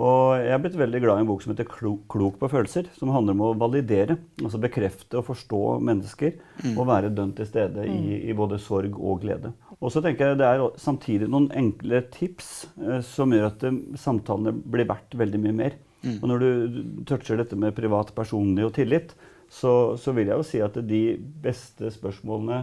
Og 0.00 0.40
jeg 0.40 0.52
er 0.54 0.60
blitt 0.62 0.78
veldig 0.80 1.00
glad 1.02 1.18
i 1.18 1.24
en 1.24 1.28
bok 1.28 1.42
som 1.44 1.52
heter 1.52 1.66
'Klok 1.68 2.38
på 2.40 2.48
følelser', 2.48 2.88
som 2.96 3.10
handler 3.12 3.36
om 3.36 3.42
å 3.44 3.58
validere, 3.58 4.16
altså 4.40 4.60
bekrefte 4.60 5.18
og 5.18 5.26
forstå 5.26 5.80
mennesker, 5.84 6.38
og 6.72 6.86
være 6.88 7.12
dønn 7.12 7.34
til 7.36 7.46
stede 7.46 7.84
i, 7.84 8.30
i 8.30 8.32
både 8.32 8.58
sorg 8.58 8.96
og 8.96 9.20
glede. 9.20 9.52
Og 9.80 9.92
så 9.92 10.00
tenker 10.00 10.32
jeg 10.32 10.38
Det 10.38 10.46
er 10.46 10.64
samtidig 10.76 11.28
noen 11.28 11.50
enkle 11.52 12.02
tips 12.12 12.68
eh, 12.80 13.00
som 13.04 13.32
gjør 13.32 13.46
at 13.50 13.64
eh, 13.64 13.80
samtalene 13.96 14.52
blir 14.52 14.88
verdt 14.88 15.16
veldig 15.16 15.40
mye 15.40 15.52
mer. 15.52 15.76
Og 16.22 16.28
når 16.28 16.38
du 16.40 17.04
toucher 17.04 17.36
dette 17.36 17.56
med 17.60 17.76
privat, 17.76 18.14
personlig 18.16 18.64
og 18.64 18.72
tillit, 18.72 19.12
så, 19.50 19.98
så 20.00 20.14
vil 20.16 20.30
jeg 20.30 20.38
jo 20.38 20.46
si 20.46 20.60
at 20.64 20.78
de 20.88 21.02
beste 21.42 21.90
spørsmålene 21.92 22.62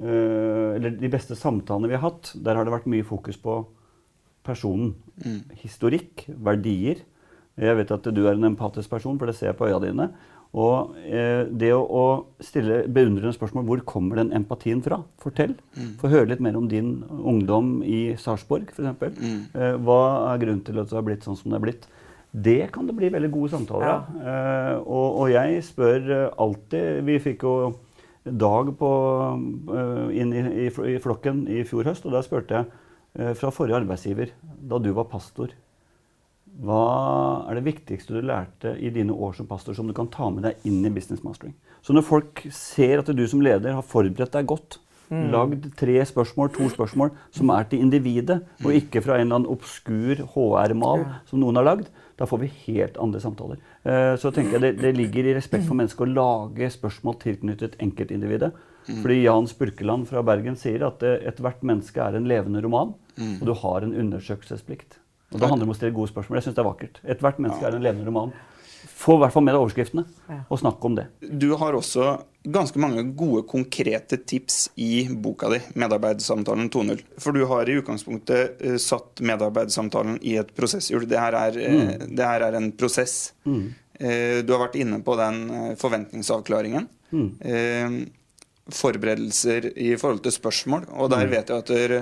eh, 0.00 0.74
Eller 0.74 0.96
de 0.98 1.10
beste 1.12 1.36
samtalene 1.38 1.90
vi 1.92 1.98
har 1.98 2.06
hatt, 2.08 2.32
der 2.34 2.56
har 2.56 2.66
det 2.66 2.74
vært 2.74 2.90
mye 2.90 3.06
fokus 3.06 3.38
på 3.38 3.60
personen. 4.44 4.94
Historikk, 5.62 6.26
verdier. 6.28 7.02
Jeg 7.60 7.76
vet 7.78 7.90
at 7.94 8.06
du 8.10 8.24
er 8.26 8.34
en 8.34 8.50
empatisk 8.50 8.90
person, 8.90 9.18
for 9.18 9.30
det 9.30 9.36
ser 9.38 9.52
jeg 9.52 9.58
på 9.58 9.68
øya 9.70 9.80
dine. 9.82 10.08
Og 10.54 10.94
eh, 11.02 11.48
det 11.50 11.72
å, 11.74 11.80
å 11.82 12.04
stille 12.42 12.84
beundrende 12.86 13.34
spørsmål 13.34 13.64
hvor 13.66 13.80
kommer 13.90 14.20
den 14.20 14.30
empatien 14.38 14.82
fra? 14.84 15.00
Fortell. 15.22 15.56
Få 15.98 16.10
høre 16.12 16.30
litt 16.30 16.42
mer 16.44 16.54
om 16.58 16.68
din 16.70 17.00
ungdom 17.10 17.80
i 17.82 18.14
Sarpsborg 18.20 18.70
f.eks. 18.70 19.02
Eh, 19.58 19.74
hva 19.82 20.00
er 20.30 20.42
grunnen 20.44 20.62
til 20.66 20.78
at 20.78 20.92
det 20.92 20.98
har 20.98 21.06
blitt 21.06 21.26
sånn 21.26 21.38
som 21.40 21.50
det 21.50 21.58
er 21.58 21.64
blitt? 21.66 21.88
Det 22.34 22.60
kan 22.74 22.86
det 22.86 22.94
bli 22.98 23.10
veldig 23.14 23.30
gode 23.34 23.50
samtaler 23.52 23.90
av. 23.96 24.14
Eh, 24.18 24.76
og, 24.84 25.18
og 25.24 25.34
jeg 25.34 25.58
spør 25.66 26.08
eh, 26.10 26.30
alltid 26.42 27.04
Vi 27.06 27.18
fikk 27.22 27.44
jo 27.46 27.56
Dag 28.24 28.70
på, 28.80 28.88
eh, 29.76 30.06
inn 30.22 30.30
i, 30.32 30.42
i, 30.64 30.70
i 30.94 30.96
flokken 31.02 31.42
i 31.50 31.58
fjor 31.68 31.90
høst, 31.90 32.06
og 32.08 32.14
da 32.14 32.22
spurte 32.24 32.56
jeg 32.56 32.70
fra 33.14 33.52
forrige 33.54 33.78
arbeidsgiver, 33.78 34.32
da 34.42 34.80
du 34.82 34.90
var 34.96 35.06
pastor 35.10 35.52
hva 36.62 37.48
er 37.50 37.58
det 37.58 37.64
viktigste 37.66 38.14
du 38.14 38.20
lærte 38.22 38.76
i 38.78 38.92
dine 38.94 39.14
år 39.14 39.32
som 39.34 39.46
pastor 39.50 39.74
som 39.74 39.88
du 39.90 39.94
kan 39.96 40.06
ta 40.06 40.28
med 40.30 40.44
deg 40.46 40.66
inn 40.68 40.84
i 40.86 40.92
business 40.94 41.24
mastering? 41.26 41.54
Så 41.82 41.94
når 41.96 42.06
folk 42.06 42.44
ser 42.54 43.02
at 43.02 43.10
du 43.10 43.24
som 43.26 43.42
leder 43.42 43.74
har 43.74 43.86
forberedt 43.86 44.36
deg 44.36 44.46
godt 44.52 44.78
Lagd 45.12 45.66
tre 45.76 45.98
spørsmål, 46.08 46.48
to 46.54 46.66
spørsmål 46.72 47.10
som 47.34 47.50
er 47.52 47.66
til 47.68 47.82
individet, 47.84 48.38
og 48.64 48.72
ikke 48.74 49.02
fra 49.04 49.18
en 49.18 49.26
eller 49.26 49.40
annen 49.40 49.52
obskur 49.52 50.22
HR-mal 50.32 51.04
som 51.28 51.42
noen 51.42 51.60
har 51.60 51.66
lagd. 51.68 51.90
Da 52.18 52.26
får 52.30 52.40
vi 52.40 52.48
helt 52.64 52.96
andre 53.02 53.20
samtaler. 53.20 53.60
Eh, 53.84 54.14
så 54.18 54.32
tenker 54.32 54.56
jeg 54.56 54.62
det, 54.62 54.72
det 54.80 54.94
ligger 54.96 55.28
i 55.28 55.34
respekt 55.36 55.66
for 55.68 55.76
mennesket 55.76 56.06
å 56.06 56.14
lage 56.14 56.70
spørsmål 56.72 57.18
tilknyttet 57.20 57.76
enkeltindividet. 57.84 58.54
Fordi 58.86 59.22
Jan 59.22 59.46
Spurkeland 59.48 60.08
fra 60.10 60.22
Bergen 60.22 60.56
sier 60.60 60.82
at 60.86 61.02
eh, 61.02 61.22
ethvert 61.30 61.62
menneske 61.64 62.00
er 62.04 62.18
en 62.18 62.26
levende 62.28 62.60
roman, 62.64 62.94
og 63.16 63.46
du 63.48 63.54
har 63.54 63.82
en 63.86 63.94
undersøkelsesplikt. 63.94 64.98
Og 65.32 65.40
Det 65.40 65.48
handler 65.48 65.66
om 65.66 65.72
å 65.72 65.76
stille 65.78 65.94
gode 65.96 66.12
spørsmål. 66.12 66.36
Jeg 66.38 66.44
synes 66.48 66.56
det 66.58 66.62
er 66.62 66.68
vakkert. 66.68 66.98
Ethvert 67.10 67.38
menneske 67.42 67.64
er 67.66 67.74
en 67.74 67.82
levende 67.82 68.06
roman. 68.06 68.32
Få 68.94 69.16
i 69.16 69.20
hvert 69.22 69.32
fall 69.32 69.42
med 69.46 69.54
deg 69.56 69.62
overskriftene, 69.64 70.04
og 70.52 70.58
snakk 70.60 70.84
om 70.84 70.94
det. 70.98 71.06
Du 71.40 71.54
har 71.56 71.72
også 71.74 72.10
ganske 72.44 72.78
mange 72.78 73.02
gode, 73.16 73.42
konkrete 73.48 74.18
tips 74.28 74.68
i 74.76 75.06
boka 75.08 75.48
di, 75.48 75.58
'Medarbeidssamtalen 75.74 76.68
2.0'. 76.70 77.00
For 77.18 77.32
du 77.32 77.46
har 77.48 77.64
i 77.68 77.78
utgangspunktet 77.80 78.60
uh, 78.60 78.76
satt 78.76 79.20
medarbeidssamtalen 79.24 80.18
i 80.22 80.36
et 80.36 80.52
prosesshjul. 80.54 81.08
Det, 81.08 81.18
her 81.18 81.32
er, 81.32 81.56
uh, 81.56 81.80
Mm. 81.80 82.14
det 82.14 82.24
her 82.28 82.40
er 82.42 82.54
en 82.60 82.70
prosess. 82.72 83.32
Mm. 83.46 83.72
Uh, 84.00 84.42
du 84.44 84.52
har 84.52 84.68
vært 84.68 84.76
inne 84.76 85.00
på 85.02 85.16
den 85.16 85.74
forventningsavklaringen. 85.80 86.88
Mm. 87.14 88.10
Forberedelser 88.72 89.72
i 89.76 89.94
forhold 90.00 90.22
til 90.24 90.32
spørsmål. 90.36 90.86
Og 90.96 91.10
der 91.12 91.26
vet 91.28 91.50
jeg 91.52 91.64
at 91.64 91.72
der, 91.72 91.96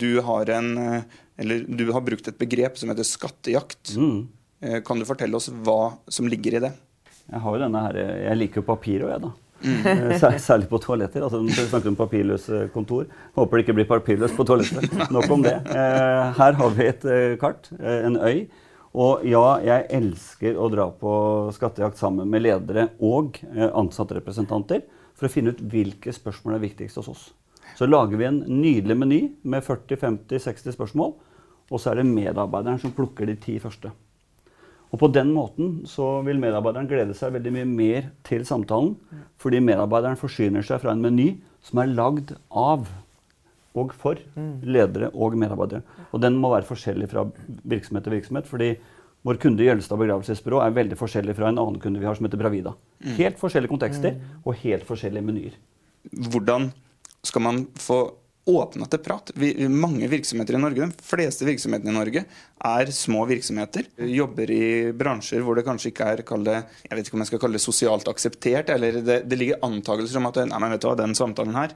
du 0.00 0.20
har 0.24 0.50
en 0.56 1.04
Eller 1.38 1.64
du 1.66 1.88
har 1.92 2.00
brukt 2.00 2.28
et 2.28 2.38
begrep 2.38 2.76
som 2.78 2.88
heter 2.92 3.06
skattejakt. 3.06 3.96
Mm. 3.98 4.28
Kan 4.86 5.00
du 5.00 5.04
fortelle 5.04 5.34
oss 5.34 5.48
hva 5.50 5.96
som 6.08 6.28
ligger 6.30 6.56
i 6.56 6.60
det? 6.62 6.70
Jeg 7.26 7.40
har 7.40 7.56
jo 7.56 7.62
denne 7.64 7.80
her, 7.86 7.98
jeg 8.28 8.38
liker 8.38 8.60
jo 8.60 8.66
papir 8.68 9.02
òg, 9.02 9.10
jeg, 9.16 9.22
da. 9.24 9.32
Mm. 9.64 10.38
Særlig 10.46 10.68
på 10.68 10.78
toaletter. 10.82 11.24
altså 11.24 11.40
Vi 11.42 11.52
snakker 11.56 11.90
om 11.90 11.96
papirløse 11.98 12.66
kontor. 12.74 13.06
Håper 13.34 13.56
det 13.56 13.64
ikke 13.64 13.76
blir 13.80 13.88
papirløst 13.88 14.36
på 14.36 14.46
toalettet. 14.46 14.92
Nok 15.14 15.30
om 15.32 15.44
det. 15.44 15.56
Eh, 15.72 16.24
Her 16.38 16.58
har 16.60 16.74
vi 16.76 16.88
et 16.90 17.06
eh, 17.08 17.36
kart, 17.40 17.70
eh, 17.80 18.04
en 18.08 18.18
øy. 18.20 18.44
Og 18.94 19.24
ja, 19.26 19.44
jeg 19.64 19.88
elsker 19.96 20.58
å 20.60 20.68
dra 20.70 20.86
på 20.94 21.14
skattejakt 21.56 21.98
sammen 21.98 22.30
med 22.30 22.44
ledere 22.44 22.92
og 23.02 23.40
eh, 23.50 23.66
ansattrepresentanter 23.74 24.84
for 25.14 25.28
å 25.28 25.32
finne 25.32 25.54
ut 25.54 25.62
hvilke 25.72 26.12
spørsmål 26.14 26.56
er 26.56 26.64
viktigst 26.66 27.00
hos 27.00 27.10
oss. 27.12 27.24
Så 27.78 27.88
lager 27.88 28.18
vi 28.20 28.28
en 28.28 28.42
nydelig 28.46 28.96
meny 28.98 29.20
med 29.42 29.64
40-50-60 29.66 30.76
spørsmål, 30.76 31.14
og 31.72 31.80
så 31.80 31.90
er 31.90 32.00
det 32.00 32.10
medarbeideren 32.10 32.80
som 32.82 32.92
plukker 32.94 33.28
de 33.30 33.38
ti 33.40 33.56
første. 33.62 33.90
Og 34.94 35.00
på 35.00 35.08
den 35.10 35.32
måten 35.34 35.80
så 35.90 36.20
vil 36.22 36.38
medarbeideren 36.38 36.86
glede 36.90 37.16
seg 37.18 37.32
veldig 37.34 37.52
mye 37.56 37.66
mer 37.66 38.10
til 38.26 38.44
samtalen, 38.46 38.92
fordi 39.42 39.62
medarbeideren 39.64 40.20
forsyner 40.20 40.62
seg 40.66 40.84
fra 40.84 40.94
en 40.94 41.02
meny 41.02 41.32
som 41.64 41.80
er 41.82 41.90
lagd 41.90 42.36
av 42.50 42.86
og 43.74 43.94
for 43.98 44.20
ledere 44.62 45.08
og 45.10 45.34
medarbeidere. 45.40 45.82
Og 46.14 46.22
den 46.22 46.36
må 46.38 46.52
være 46.52 46.68
forskjellig 46.68 47.08
fra 47.10 47.24
virksomhet 47.66 48.06
til 48.06 48.14
virksomhet, 48.14 48.46
fordi 48.46 48.76
vår 49.24 49.38
kunde 49.40 49.64
i 49.64 49.68
Jølstad 49.70 50.00
begravelsesbyrå 50.00 50.60
er 50.60 50.74
veldig 50.76 50.98
forskjellig 51.00 51.36
fra 51.38 51.48
en 51.48 51.60
annen 51.60 51.80
kunde 51.80 52.02
vi 52.02 52.08
har 52.08 52.16
som 52.18 52.26
heter 52.26 52.40
Bravida. 52.40 52.74
Helt 53.16 53.40
forskjellige 53.40 53.72
kontekster 53.72 54.18
og 54.44 54.58
helt 54.60 54.84
forskjellige 54.84 55.24
menyer. 55.24 55.56
Hvordan 56.28 56.68
skal 57.24 57.44
man 57.46 57.62
få 57.80 58.02
åpna 58.52 58.84
til 58.92 59.00
prat? 59.00 59.32
Vi, 59.40 59.54
mange 59.72 60.10
virksomheter 60.12 60.58
i 60.58 60.60
Norge, 60.60 60.90
de 60.90 61.06
fleste 61.08 61.46
virksomhetene 61.48 61.94
i 61.94 61.96
Norge, 61.96 62.24
er 62.68 62.92
små 62.92 63.24
virksomheter. 63.30 63.88
Jobber 64.12 64.52
i 64.52 64.66
bransjer 64.92 65.44
hvor 65.46 65.56
det 65.56 65.64
kanskje 65.64 65.94
ikke 65.94 66.10
er 66.12 66.24
det, 66.44 66.58
jeg 66.84 66.98
vet 66.98 67.08
ikke 67.08 67.16
om 67.16 67.24
jeg 67.24 67.32
skal 67.32 67.42
kalle 67.46 67.56
det 67.56 67.64
sosialt 67.64 68.10
akseptert, 68.12 68.74
eller 68.76 69.00
det, 69.00 69.22
det 69.24 69.38
ligger 69.40 69.64
antakelser 69.64 70.20
om 70.20 70.28
at 70.28 70.42
nei, 70.44 70.60
men 70.60 70.76
vet 70.76 70.84
du 70.84 70.90
hva, 70.90 70.98
den 71.00 71.16
samtalen 71.16 71.56
her, 71.56 71.72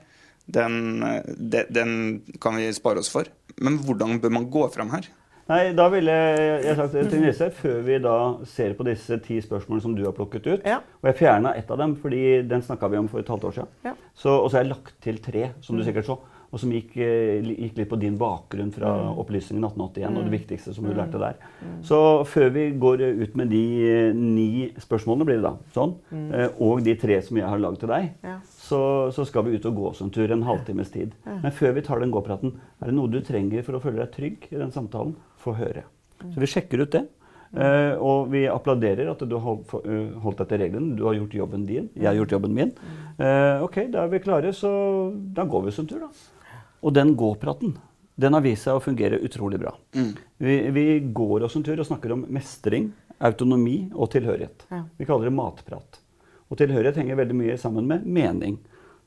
den, 0.48 1.00
de, 1.24 1.64
den 1.72 1.96
kan 2.40 2.60
vi 2.60 2.68
spare 2.76 3.00
oss 3.00 3.08
for. 3.12 3.28
Men 3.56 3.80
hvordan 3.84 4.20
bør 4.20 4.36
man 4.36 4.50
gå 4.52 4.68
fram 4.74 4.92
her? 4.92 5.08
Nei, 5.48 5.70
da 5.72 5.86
ville 5.88 6.12
jeg, 6.12 6.74
sagt 6.76 6.96
til 7.08 7.22
Nisse, 7.24 7.46
før 7.56 7.78
vi 7.86 7.94
da 8.04 8.16
ser 8.50 8.74
på 8.76 8.84
disse 8.84 9.16
ti 9.24 9.38
spørsmålene 9.40 9.84
som 9.86 9.94
du 9.96 10.02
har 10.04 10.12
plukket 10.16 10.44
ut 10.50 10.66
Ja. 10.68 10.82
Og 11.00 11.08
jeg 11.08 11.16
fjerna 11.22 11.54
ett 11.56 11.70
av 11.72 11.78
dem, 11.80 11.94
fordi 11.96 12.42
den 12.48 12.60
snakka 12.64 12.90
vi 12.92 12.98
om 13.00 13.08
for 13.08 13.22
et 13.22 13.30
halvt 13.32 13.46
år 13.48 13.54
siden. 13.56 13.70
Ja. 13.86 13.94
Så, 14.12 14.34
og 14.34 14.50
så 14.50 14.58
har 14.58 14.66
jeg 14.66 14.74
lagt 14.74 14.98
til 15.00 15.22
tre, 15.24 15.46
som 15.64 15.78
du 15.78 15.84
sikkert 15.86 16.04
så. 16.10 16.18
Og 16.48 16.60
som 16.60 16.70
gikk, 16.72 16.94
eh, 16.96 17.44
gikk 17.44 17.76
litt 17.76 17.88
på 17.90 17.98
din 18.00 18.14
bakgrunn 18.20 18.70
fra 18.72 18.88
opplysningen 19.20 19.64
1881 19.68 20.16
og 20.16 20.24
det 20.28 20.32
viktigste 20.32 20.72
som 20.76 20.84
du 20.88 20.94
lærte 20.96 21.20
der. 21.20 21.36
Så 21.84 21.98
før 22.28 22.48
vi 22.54 22.70
går 22.80 23.02
ut 23.20 23.36
med 23.36 23.50
de 23.52 23.64
eh, 23.88 24.12
ni 24.16 24.70
spørsmålene, 24.80 25.26
blir 25.28 25.40
det 25.40 25.44
da, 25.44 25.54
sånn, 25.76 25.92
eh, 26.32 26.48
og 26.64 26.80
de 26.84 26.94
tre 26.96 27.20
som 27.24 27.36
jeg 27.36 27.48
har 27.48 27.60
lagd 27.60 27.80
til 27.80 27.92
deg, 27.92 28.12
Ja. 28.24 28.38
Så, 28.68 28.80
så 29.14 29.24
skal 29.28 29.46
vi 29.46 29.56
ut 29.56 29.68
og 29.68 29.76
gå 29.76 29.86
oss 29.90 30.02
en 30.04 30.12
tur 30.14 30.30
en 30.34 30.44
halvtimes 30.46 30.90
tid. 30.92 31.14
Men 31.24 31.54
før 31.54 31.76
vi 31.76 31.84
tar 31.86 32.02
den 32.02 32.12
gåpraten, 32.14 32.58
er 32.78 32.90
det 32.90 32.96
noe 32.96 33.10
du 33.12 33.20
trenger 33.24 33.64
for 33.66 33.78
å 33.78 33.82
føle 33.82 34.02
deg 34.02 34.12
trygg 34.14 34.50
i 34.52 34.60
den 34.60 34.74
samtalen? 34.74 35.14
Få 35.40 35.56
høre. 35.58 35.86
Så 36.20 36.42
vi 36.42 36.50
sjekker 36.50 36.84
ut 36.84 36.92
det. 36.94 37.06
Uh, 37.48 37.96
og 38.04 38.26
vi 38.28 38.42
applauderer 38.50 39.08
at 39.08 39.22
du 39.24 39.32
har 39.38 39.40
holdt, 39.40 39.70
eh, 39.88 40.16
holdt 40.20 40.42
deg 40.42 40.50
til 40.50 40.60
reglene. 40.60 40.96
Du 40.98 41.06
har 41.06 41.16
gjort 41.16 41.36
jobben 41.38 41.64
din. 41.68 41.86
Jeg 41.96 42.10
har 42.10 42.18
gjort 42.18 42.34
jobben 42.36 42.56
min. 42.56 42.74
Uh, 43.16 43.64
ok, 43.64 43.86
da 43.94 44.04
er 44.04 44.12
vi 44.12 44.20
klare, 44.20 44.52
så 44.56 44.70
da 45.14 45.46
går 45.48 45.64
vi 45.64 45.72
oss 45.72 45.80
en 45.80 45.88
tur, 45.88 46.04
da. 46.04 46.58
Og 46.84 46.92
den 46.94 47.14
gåpraten, 47.18 47.72
den 48.20 48.36
har 48.36 48.44
vist 48.44 48.68
seg 48.68 48.76
å 48.76 48.82
fungere 48.84 49.20
utrolig 49.24 49.62
bra. 49.62 49.72
Vi, 50.42 50.58
vi 50.74 50.84
går 51.14 51.46
oss 51.46 51.56
en 51.56 51.64
tur 51.66 51.78
og 51.78 51.88
snakker 51.88 52.12
om 52.14 52.26
mestring, 52.34 52.90
autonomi 53.18 53.88
og 53.94 54.12
tilhørighet. 54.12 54.68
Ja. 54.70 54.84
Vi 54.98 55.08
kaller 55.08 55.30
det 55.30 55.34
matprat. 55.38 56.02
Og 56.50 56.56
tilhørighet 56.60 56.96
henger 56.96 57.18
veldig 57.20 57.36
mye 57.36 57.56
sammen 57.60 57.86
med 57.90 58.06
mening. 58.06 58.58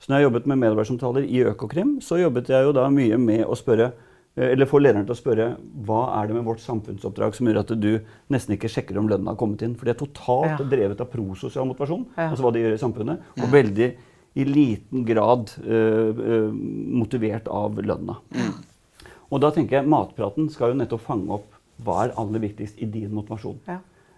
Så 0.01 0.10
når 0.10 0.17
jeg 0.19 0.25
jobbet 0.30 0.47
med 0.49 0.58
medarbeidersamtaler 0.62 1.25
i 1.30 1.43
Økokrim, 1.51 1.99
så 2.01 2.17
jobbet 2.21 2.49
jeg 2.49 2.65
jo 2.65 2.71
da 2.73 2.88
mye 2.89 3.17
med 3.21 3.43
å 3.45 3.58
spørre 3.58 3.91
eh, 4.36 4.47
eller 4.51 4.65
få 4.69 4.80
lederen 4.82 5.06
til 5.06 5.13
å 5.13 5.19
spørre 5.19 5.47
hva 5.86 6.01
er 6.21 6.27
det 6.32 6.38
med 6.38 6.45
vårt 6.47 6.62
samfunnsoppdrag 6.63 7.36
som 7.38 7.49
gjør 7.49 7.60
at 7.62 7.73
du 7.82 7.91
nesten 8.34 8.56
ikke 8.58 8.69
sjekker 8.71 8.97
om 8.97 9.10
lønna 9.10 9.34
har 9.34 9.38
kommet 9.41 9.62
inn. 9.65 9.75
For 9.77 9.86
de 9.86 9.93
er 9.93 9.99
totalt 10.01 10.58
Ja. 10.63 10.69
drevet 10.71 11.01
av 11.01 11.10
prososial 11.13 11.65
motivasjon, 11.69 12.06
Ja. 12.17 12.30
altså 12.32 12.41
hva 12.45 12.54
de 12.54 12.63
gjør 12.63 12.73
i 12.73 12.82
samfunnet, 12.82 13.19
og 13.41 13.51
veldig 13.51 13.91
i 14.34 14.43
liten 14.47 15.06
grad 15.06 15.51
øh, 15.67 16.15
øh, 16.17 16.51
motivert 17.01 17.47
av 17.51 17.75
lønna. 17.84 18.15
Og 19.32 19.39
da 19.41 19.49
tenker 19.51 19.82
jeg 19.82 19.88
matpraten 19.91 20.49
skal 20.51 20.71
jo 20.73 20.80
nettopp 20.80 21.01
fange 21.06 21.30
opp 21.32 21.45
hva 21.84 22.06
er 22.06 22.13
aller 22.19 22.39
viktigst 22.43 22.80
i 22.82 22.86
din 22.86 23.12
motivasjon. 23.15 23.58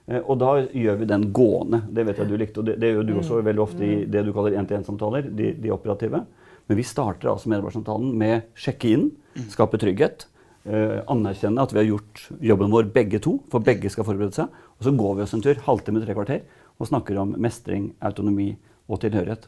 Eh, 0.08 0.20
Og 0.20 0.38
da 0.42 0.54
gjør 0.68 0.98
vi 1.00 1.06
den 1.10 1.30
gående. 1.36 1.84
Det 1.94 2.06
vet 2.08 2.18
jeg 2.20 2.28
du 2.30 2.38
likte, 2.38 2.60
og 2.60 2.66
det, 2.68 2.80
det 2.82 2.94
gjør 2.94 3.08
du 3.08 3.14
også 3.20 3.42
veldig 3.44 3.64
ofte 3.64 3.84
i 3.88 4.06
det 4.06 4.26
du 4.26 4.34
kaller 4.36 4.58
én-til-én-samtaler, 4.60 5.30
de, 5.36 5.54
de 5.64 5.72
operative. 5.72 6.24
Men 6.68 6.78
vi 6.80 6.84
starter 6.88 7.30
altså 7.32 7.50
medarbeidersamtalen 7.52 8.14
med 8.18 8.46
sjekke 8.56 8.92
inn, 8.96 9.10
skape 9.52 9.80
trygghet, 9.82 10.28
eh, 10.66 11.00
anerkjenne 11.12 11.62
at 11.64 11.74
vi 11.74 11.82
har 11.82 11.90
gjort 11.90 12.28
jobben 12.40 12.72
vår 12.72 12.92
begge 12.96 13.20
to, 13.24 13.38
for 13.52 13.60
begge 13.64 13.90
skal 13.92 14.08
forberede 14.08 14.36
seg. 14.38 14.52
Og 14.80 14.88
så 14.88 14.94
går 14.96 15.16
vi 15.18 15.26
oss 15.26 15.34
en 15.36 15.44
tur, 15.44 15.56
halvtime, 15.66 16.04
tre 16.06 16.16
kvarter, 16.16 16.44
og 16.80 16.88
snakker 16.90 17.20
om 17.20 17.36
mestring, 17.40 17.92
autonomi 18.02 18.54
og 18.90 19.00
tilhørighet. 19.04 19.48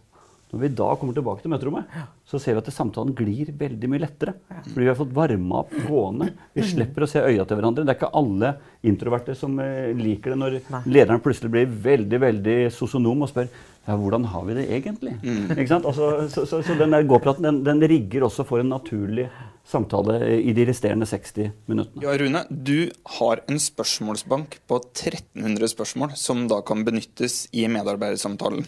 Når 0.55 0.61
vi 0.61 0.71
da 0.71 0.85
kommer 0.95 1.15
tilbake 1.17 1.43
til 1.43 1.51
møterommet, 1.51 1.95
så 2.23 2.39
ser 2.39 2.55
vi 2.55 2.61
at 2.63 2.71
samtalen 2.71 3.11
glir 3.17 3.49
veldig 3.59 3.89
mye 3.91 4.03
lettere. 4.05 4.37
Fordi 4.69 4.85
vi 4.85 4.87
har 4.87 4.95
fått 4.95 5.11
varma 5.17 5.57
opp 5.65 5.73
gående. 5.83 6.29
Vi 6.55 6.63
slipper 6.63 7.03
å 7.03 7.09
se 7.11 7.19
øya 7.19 7.43
til 7.43 7.59
hverandre. 7.59 7.83
Det 7.83 7.91
er 7.91 7.99
ikke 7.99 8.11
alle 8.21 8.53
introverte 8.87 9.35
som 9.35 9.59
eh, 9.59 9.91
liker 9.99 10.31
det 10.31 10.39
når 10.39 10.55
Nei. 10.71 10.81
lederen 10.95 11.19
plutselig 11.25 11.51
blir 11.51 11.73
veldig 11.89 12.21
veldig 12.23 12.55
sosionom 12.71 13.25
og 13.27 13.33
spør 13.33 13.51
ja, 13.51 13.97
hvordan 13.99 14.29
har 14.31 14.45
vi 14.47 14.55
det 14.57 14.65
egentlig. 14.79 15.17
Ikke 15.57 15.67
sant? 15.69 15.89
Altså, 15.91 16.29
så, 16.31 16.45
så, 16.47 16.61
så 16.63 16.77
den 16.79 16.95
der 16.95 17.03
gåpraten 17.05 17.45
den, 17.45 17.59
den 17.67 17.83
rigger 17.85 18.25
også 18.29 18.47
for 18.47 18.63
en 18.63 18.71
naturlig 18.71 19.27
samtale 19.65 20.19
i 20.37 20.53
de 20.53 20.65
resterende 20.69 21.07
60 21.09 21.49
minuttene. 21.69 22.03
Ja, 22.05 22.13
Rune, 22.19 22.43
du 22.49 22.91
har 23.17 23.41
en 23.49 23.57
spørsmålsbank 23.61 24.59
på 24.69 24.77
1300 24.93 25.71
spørsmål 25.73 26.13
som 26.19 26.45
da 26.51 26.59
kan 26.65 26.83
benyttes 26.85 27.47
i 27.57 27.65
medarbeidersamtalen. 27.71 28.67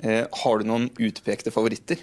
Eh, 0.00 0.24
har 0.42 0.58
du 0.58 0.64
noen 0.70 0.88
utpekte 0.96 1.52
favoritter? 1.54 2.00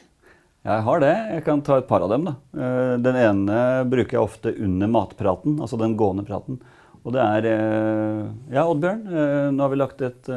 Jeg 0.61 0.83
har 0.85 0.99
det. 1.01 1.15
Jeg 1.33 1.43
kan 1.47 1.63
ta 1.65 1.79
et 1.81 1.87
par 1.89 2.03
av 2.05 2.11
dem. 2.13 2.27
da. 2.29 2.35
Eh, 2.53 2.97
Den 3.01 3.15
ene 3.17 3.57
bruker 3.89 4.19
jeg 4.19 4.21
ofte 4.27 4.53
under 4.61 4.87
matpraten, 4.87 5.57
altså 5.59 5.79
den 5.81 5.97
gående 5.97 6.23
praten. 6.27 6.61
Og 7.03 7.15
det 7.15 7.21
er 7.25 7.47
eh, 7.49 8.27
Ja, 8.53 8.67
Oddbjørn, 8.69 9.01
eh, 9.09 9.49
nå 9.55 9.63
har 9.65 9.71
vi 9.73 9.79
lagt 9.81 10.01
et 10.05 10.29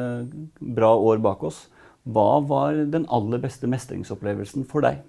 bra 0.59 0.95
år 0.97 1.21
bak 1.21 1.43
oss. 1.45 1.67
Hva 2.05 2.39
var 2.45 2.73
den 2.89 3.05
aller 3.13 3.37
beste 3.41 3.69
mestringsopplevelsen 3.69 4.65
for 4.69 4.81
deg? 4.81 5.03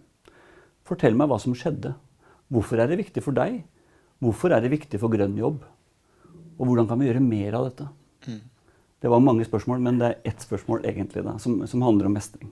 Fortell 0.84 1.16
meg 1.16 1.28
hva 1.32 1.40
som 1.40 1.56
skjedde. 1.56 1.94
Hvorfor 2.52 2.78
er 2.82 2.90
det 2.90 2.98
viktig 3.00 3.22
for 3.24 3.36
deg? 3.36 3.62
Hvorfor 4.22 4.54
er 4.54 4.62
det 4.64 4.70
viktig 4.72 5.00
for 5.02 5.12
Grønn 5.12 5.36
jobb? 5.38 5.64
Og 6.56 6.66
hvordan 6.68 6.86
kan 6.88 6.98
vi 7.00 7.08
gjøre 7.10 7.20
mer 7.24 7.56
av 7.58 7.66
dette? 7.70 7.88
Det 9.02 9.10
var 9.12 9.20
mange 9.20 9.44
spørsmål, 9.44 9.80
men 9.84 9.98
det 10.00 10.06
er 10.08 10.30
ett 10.32 10.40
spørsmål 10.42 10.86
egentlig 10.88 11.22
da, 11.26 11.34
som, 11.42 11.58
som 11.68 11.82
handler 11.84 12.08
om 12.08 12.14
mestring. 12.16 12.48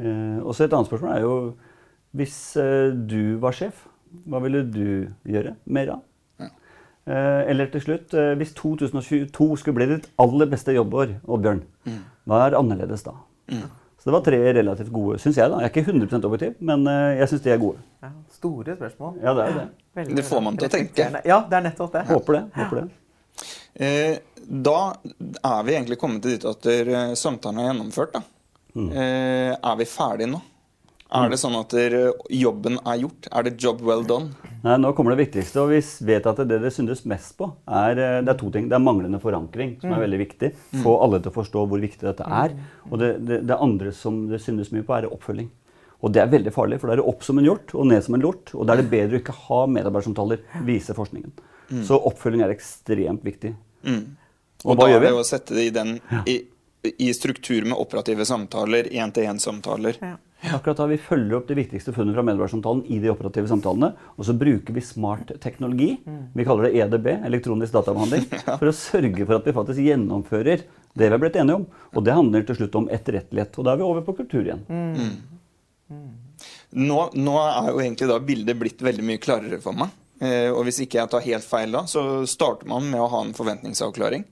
Eh, 0.00 0.38
og 0.42 0.54
så 0.56 0.64
et 0.66 0.72
annet 0.74 0.88
spørsmål 0.90 1.12
er 1.12 1.20
jo 1.24 1.34
Hvis 2.16 2.56
eh, 2.58 2.90
du 2.94 3.36
var 3.38 3.54
sjef, 3.54 3.84
hva 4.26 4.40
ville 4.42 4.64
du 4.66 5.06
gjøre 5.30 5.54
mer 5.70 5.92
av? 5.94 6.00
Eh, 7.06 7.42
eller 7.50 7.70
til 7.72 7.80
slutt, 7.84 8.14
eh, 8.14 8.32
hvis 8.38 8.52
2022 8.58 9.56
skulle 9.62 9.78
bli 9.78 9.86
ditt 9.94 10.08
aller 10.20 10.50
beste 10.50 10.74
jobbår, 10.74 11.20
Oddbjørn, 11.26 11.62
hva 12.26 12.40
er 12.48 12.58
annerledes 12.58 13.02
da? 13.06 13.14
Så 14.00 14.08
det 14.08 14.14
var 14.16 14.22
tre 14.24 14.38
relativt 14.56 14.88
gode, 14.92 15.18
syns 15.20 15.36
jeg. 15.36 15.50
da. 15.52 15.58
Jeg 15.60 15.68
er 15.68 15.74
ikke 15.74 15.92
100% 15.92 16.24
objektiv, 16.24 16.54
men 16.64 16.86
eh, 16.88 17.18
jeg 17.20 17.28
syns 17.28 17.42
de 17.44 17.52
er 17.52 17.60
gode. 17.60 17.82
Ja, 18.00 18.10
store 18.32 18.76
spørsmål. 18.78 19.18
Ja, 19.20 19.34
det 19.36 19.44
er 19.44 19.58
det. 19.58 19.66
Veldig 20.00 20.16
Det 20.16 20.24
får 20.24 20.42
man 20.46 20.56
til 20.56 20.70
å 20.70 20.72
tenke. 20.72 21.08
Ja, 21.28 21.38
det 21.50 21.58
er 21.58 21.66
nettopp 21.68 21.92
det. 21.98 22.04
Håper 22.08 22.38
det. 22.38 22.42
håper 22.56 22.80
det. 22.80 22.86
Eh, 23.74 24.14
da 24.68 24.78
er 25.52 25.66
vi 25.68 25.74
egentlig 25.76 25.98
kommet 26.00 26.24
til 26.24 26.38
dit 26.38 26.46
at 26.48 26.70
samtalen 27.20 27.60
er 27.60 27.68
gjennomført. 27.70 28.16
da. 28.16 28.22
Eh, 28.80 29.52
er 29.52 29.76
vi 29.76 29.84
ferdige 29.90 30.30
nå? 30.30 30.40
Er 31.10 31.30
det 31.32 31.40
sånn 31.42 31.56
at 31.58 31.74
jobben 32.30 32.76
er 32.86 33.00
gjort? 33.02 33.26
Er 33.34 33.46
det 33.46 33.56
job 33.58 33.80
well 33.82 34.04
done? 34.06 34.30
Nei, 34.62 34.76
Nå 34.78 34.92
kommer 34.94 35.14
det 35.16 35.24
viktigste, 35.24 35.62
og 35.62 35.72
vi 35.72 35.80
vet 36.06 36.26
at 36.28 36.42
det 36.46 36.58
det 36.62 36.70
syndes 36.74 37.02
mest 37.08 37.32
på, 37.38 37.48
er, 37.66 37.98
eh, 37.98 38.18
det 38.22 38.34
er 38.34 38.38
to 38.38 38.50
ting. 38.52 38.68
Det 38.68 38.76
er 38.76 38.84
manglende 38.84 39.20
forankring, 39.22 39.78
som 39.80 39.94
er 39.96 40.04
veldig 40.04 40.20
viktig. 40.20 40.50
Få 40.84 40.98
alle 41.02 41.18
til 41.22 41.32
å 41.32 41.38
forstå 41.38 41.64
hvor 41.70 41.80
viktig 41.82 42.06
dette 42.06 42.26
er. 42.26 42.54
Og 42.90 43.00
det, 43.00 43.10
det, 43.26 43.40
det 43.48 43.56
andre 43.56 43.94
som 43.96 44.26
det 44.30 44.42
syndes 44.44 44.70
mye 44.74 44.84
på, 44.86 44.94
er 44.98 45.08
oppfølging. 45.10 45.48
Og 46.00 46.12
det 46.14 46.22
er 46.22 46.30
veldig 46.32 46.52
farlig, 46.54 46.78
for 46.80 46.88
da 46.88 46.94
er 46.94 47.02
det 47.02 47.08
opp 47.10 47.24
som 47.24 47.40
en 47.40 47.48
hjort 47.48 47.74
og 47.76 47.88
ned 47.90 48.04
som 48.04 48.16
en 48.16 48.24
lort. 48.24 48.54
Og 48.54 48.68
da 48.68 48.76
er 48.76 48.82
det 48.82 48.92
bedre 48.92 49.18
å 49.18 49.20
ikke 49.24 49.36
ha 49.48 49.64
medarbeidersamtaler, 49.68 50.46
viser 50.68 50.96
forskningen. 50.96 51.34
Så 51.86 51.98
oppfølging 51.98 52.44
er 52.44 52.54
ekstremt 52.54 53.26
viktig. 53.26 53.52
Mm. 53.86 54.16
Og 54.64 54.72
Og 54.72 54.80
da 54.80 54.88
gjør 54.90 54.98
er 55.00 55.04
det 55.04 55.12
det 55.12 55.20
å 55.20 55.28
sette 55.28 55.56
det 55.56 55.66
i, 55.68 55.74
den, 55.74 55.92
i, 56.28 56.40
i 57.00 57.12
struktur 57.16 57.64
med 57.64 57.78
operative 57.80 58.26
samtaler, 58.28 58.88
én-til-én-samtaler. 58.92 60.00
Ja. 60.00 60.16
Akkurat 60.40 60.78
da 60.78 60.86
Vi 60.88 60.96
følger 60.96 61.36
opp 61.36 61.48
det 61.50 61.56
viktigste 61.58 61.92
funnet 61.92 62.16
fra 62.16 62.24
medarbeidersamtalen 62.24 62.84
i 62.88 62.98
de 63.02 63.10
operative 63.12 63.50
samtalene. 63.50 63.92
Og 64.16 64.26
så 64.28 64.34
bruker 64.36 64.76
vi 64.76 64.84
smart 64.84 65.34
teknologi, 65.42 65.90
vi 66.34 66.46
kaller 66.48 66.68
det 66.68 66.80
EDB, 66.80 67.08
elektronisk 67.28 67.76
databehandling, 67.76 68.24
for 68.60 68.70
å 68.70 68.76
sørge 68.76 69.26
for 69.26 69.36
at 69.36 69.48
vi 69.48 69.56
faktisk 69.56 69.84
gjennomfører 69.84 70.64
det 70.64 71.06
vi 71.06 71.12
har 71.12 71.22
blitt 71.22 71.38
enige 71.40 71.60
om. 71.60 71.68
Og 71.94 72.06
det 72.06 72.16
handler 72.16 72.46
til 72.48 72.60
slutt 72.62 72.80
om 72.80 72.88
etterrettelighet. 72.92 73.60
Og 73.60 73.68
da 73.68 73.74
er 73.74 73.82
vi 73.82 73.86
over 73.86 74.06
på 74.06 74.16
kultur 74.22 74.42
igjen. 74.42 74.64
Nå, 76.70 76.98
nå 77.14 77.38
er 77.42 77.72
jo 77.72 77.80
egentlig 77.82 78.08
da 78.10 78.20
bildet 78.22 78.58
blitt 78.58 78.82
veldig 78.84 79.06
mye 79.06 79.22
klarere 79.22 79.60
for 79.62 79.76
meg. 79.76 79.92
Eh, 80.20 80.50
og 80.52 80.64
hvis 80.66 80.82
ikke 80.84 81.00
jeg 81.00 81.10
tar 81.12 81.24
helt 81.24 81.46
feil 81.46 81.72
da, 81.74 81.86
så 81.88 82.22
starter 82.28 82.68
man 82.70 82.88
med 82.90 83.00
å 83.00 83.08
ha 83.12 83.24
en 83.24 83.36
forventningsavklaring. 83.36 84.26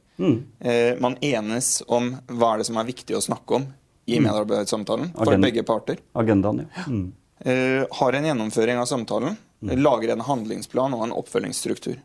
Eh, 0.60 0.98
man 0.98 1.14
enes 1.22 1.78
om 1.86 2.10
hva 2.26 2.52
er 2.52 2.62
det 2.62 2.68
som 2.68 2.78
er 2.80 2.88
viktig 2.88 3.14
å 3.14 3.22
snakke 3.22 3.60
om 3.60 3.68
i 4.08 4.20
medarbeidersamtalen 4.24 5.12
for 5.14 5.28
Agenda. 5.28 5.46
begge 5.46 5.64
parter. 5.68 5.98
Agendaen, 6.18 6.64
ja. 6.64 6.84
Mm. 6.88 7.12
Eh, 7.40 7.86
har 7.90 8.12
en 8.12 8.24
gjennomføring 8.24 8.78
av 8.78 8.86
samtalen, 8.90 9.36
lager 9.60 10.12
en 10.14 10.24
handlingsplan 10.26 10.94
og 10.94 11.04
en 11.06 11.16
oppfølgingsstruktur. 11.18 11.98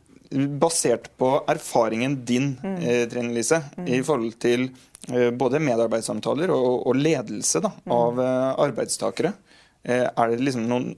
Basert 0.62 1.10
på 1.18 1.30
erfaringen 1.50 2.26
din, 2.26 2.58
eh, 2.63 3.08
Trine 3.10 3.34
Lise, 3.34 3.62
i 3.86 4.02
forhold 4.02 4.39
til 4.42 4.70
eh, 5.10 5.30
både 5.32 5.62
medarbeidssamtaler 5.62 6.50
og, 6.54 6.88
og 6.88 6.96
ledelse 6.98 7.62
da, 7.62 7.74
av 7.94 8.20
eh, 8.20 8.54
arbeidstakere, 8.66 9.34
eh, 9.84 10.08
er 10.10 10.30
det 10.32 10.42
liksom 10.42 10.68
noen 10.70 10.94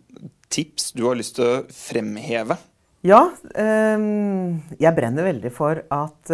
tips 0.50 0.94
du 0.96 1.06
har 1.08 1.20
lyst 1.20 1.36
til 1.40 1.46
å 1.46 1.64
fremheve? 1.72 2.58
Ja, 3.06 3.28
ehm, 3.54 4.62
jeg 4.82 4.96
brenner 4.98 5.28
veldig 5.28 5.52
for 5.54 5.84
at 5.94 6.32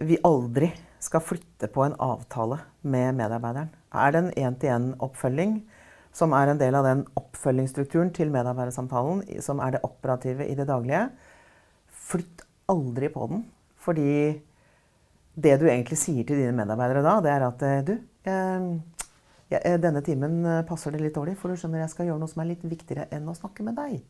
vi 0.00 0.16
aldri 0.26 0.72
skal 1.00 1.22
flytte 1.24 1.68
på 1.72 1.84
en 1.84 1.96
avtale 2.02 2.60
med 2.82 3.16
medarbeideren. 3.18 3.70
Er 3.92 4.12
det 4.12 4.20
en 4.20 4.32
én-til-én-oppfølging 4.36 5.60
som 6.12 6.34
er 6.34 6.50
en 6.50 6.60
del 6.60 6.74
av 6.74 6.86
den 6.86 7.04
oppfølgingsstrukturen 7.18 8.10
til 8.14 8.32
medarbeidersamtalen, 8.34 9.22
som 9.42 9.62
er 9.62 9.76
det 9.76 9.84
operative 9.86 10.46
i 10.46 10.56
det 10.58 10.66
daglige, 10.68 11.06
flytt 12.10 12.44
aldri 12.70 13.10
på 13.14 13.26
den. 13.30 13.44
Fordi 13.80 14.12
det 15.40 15.56
du 15.60 15.66
egentlig 15.70 15.98
sier 15.98 16.26
til 16.26 16.42
dine 16.42 16.56
medarbeidere 16.56 17.04
da, 17.06 17.18
det 17.24 17.32
er 17.32 17.46
at 17.46 17.62
eh, 17.66 17.82
du, 17.86 17.92
eh, 18.28 18.66
eh, 19.56 19.76
denne 19.80 20.02
timen 20.04 20.42
passer 20.68 20.92
det 20.92 21.04
litt 21.04 21.16
dårlig, 21.16 21.36
for 21.38 21.50
du 21.50 21.60
skjønner 21.60 21.84
jeg 21.84 21.94
skal 21.94 22.10
gjøre 22.10 22.20
noe 22.20 22.32
som 22.32 22.42
er 22.42 22.50
litt 22.52 22.66
viktigere 22.66 23.08
enn 23.14 23.30
å 23.30 23.36
snakke 23.38 23.64
med 23.66 23.78
deg. 23.78 24.00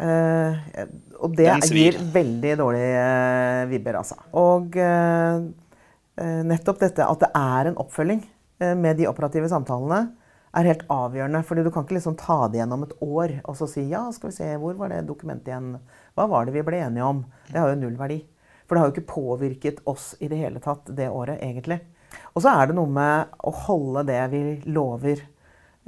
Eh, 0.00 0.86
og 1.20 1.34
det 1.36 1.50
gir 1.68 1.98
veldig 2.14 2.54
dårlige 2.56 3.00
uh, 3.00 3.66
vibber, 3.68 3.98
altså. 4.00 4.16
Og 4.40 4.78
uh, 4.80 5.42
nettopp 6.48 6.80
dette 6.80 7.04
at 7.04 7.20
det 7.20 7.28
er 7.36 7.68
en 7.70 7.76
oppfølging 7.80 8.22
med 8.76 8.98
de 8.98 9.06
operative 9.08 9.48
samtalene, 9.48 10.10
er 10.52 10.66
helt 10.66 10.82
avgjørende. 10.90 11.42
fordi 11.46 11.62
du 11.64 11.70
kan 11.70 11.84
ikke 11.86 11.96
liksom 11.96 12.16
ta 12.20 12.48
det 12.48 12.58
gjennom 12.58 12.82
et 12.84 12.92
år 13.00 13.36
og 13.48 13.56
så 13.56 13.68
si 13.70 13.86
ja, 13.88 14.02
skal 14.12 14.28
vi 14.28 14.36
se, 14.36 14.48
hvor 14.60 14.74
var 14.76 14.90
det 14.92 15.06
dokumentet 15.08 15.48
igjen? 15.48 15.76
Hva 16.18 16.26
var 16.28 16.44
det 16.44 16.52
vi 16.56 16.64
ble 16.66 16.82
enige 16.82 17.06
om? 17.06 17.22
Det 17.48 17.56
har 17.56 17.70
jo 17.70 17.78
null 17.80 17.96
verdi. 17.96 18.18
For 18.66 18.74
det 18.74 18.82
har 18.82 18.90
jo 18.90 18.94
ikke 18.96 19.12
påvirket 19.14 19.80
oss 19.88 20.12
i 20.20 20.28
det 20.30 20.40
hele 20.42 20.60
tatt 20.62 20.90
det 20.96 21.08
året, 21.08 21.40
egentlig. 21.42 21.80
Og 22.34 22.44
så 22.44 22.52
er 22.52 22.68
det 22.68 22.76
noe 22.78 22.90
med 22.90 23.32
å 23.46 23.52
holde 23.64 24.04
det 24.10 24.20
vi 24.34 24.42
lover. 24.70 25.22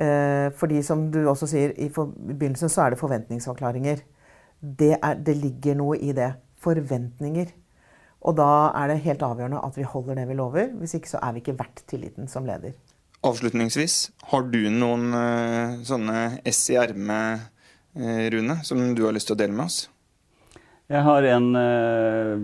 Eh, 0.02 0.48
fordi 0.58 0.82
som 0.82 1.06
du 1.14 1.20
også 1.30 1.46
sier, 1.52 1.74
i, 1.78 1.88
for, 1.94 2.14
i 2.18 2.34
begynnelsen 2.34 2.72
så 2.72 2.86
er 2.86 2.94
det 2.94 3.02
forventningsavklaringer. 3.02 4.02
Det, 4.62 4.96
er, 4.98 5.18
det 5.18 5.36
ligger 5.38 5.78
noe 5.78 5.98
i 5.98 6.14
det. 6.16 6.32
Forventninger. 6.62 7.52
Og 8.22 8.36
da 8.38 8.48
er 8.78 8.92
det 8.92 9.02
helt 9.06 9.22
avgjørende 9.26 9.62
at 9.66 9.78
vi 9.78 9.86
holder 9.86 10.20
det 10.20 10.28
vi 10.30 10.38
lover. 10.38 10.72
Hvis 10.78 10.96
ikke 10.98 11.10
så 11.14 11.22
er 11.22 11.34
vi 11.34 11.42
ikke 11.42 11.58
verdt 11.58 11.84
tilliten 11.90 12.30
som 12.30 12.46
leder. 12.46 12.74
Avslutningsvis, 13.22 14.10
har 14.32 14.46
du 14.50 14.60
noen 14.74 15.12
eh, 15.14 15.80
sånne 15.86 16.42
ess 16.46 16.62
i 16.74 16.78
ermet, 16.78 17.50
eh, 17.94 18.26
Rune, 18.34 18.58
som 18.66 18.80
du 18.96 19.04
har 19.06 19.14
lyst 19.14 19.30
til 19.30 19.36
å 19.36 19.42
dele 19.42 19.54
med 19.54 19.68
oss? 19.68 19.84
Jeg 20.90 21.04
har 21.06 21.26
en 21.30 21.46
eh, 21.56 22.42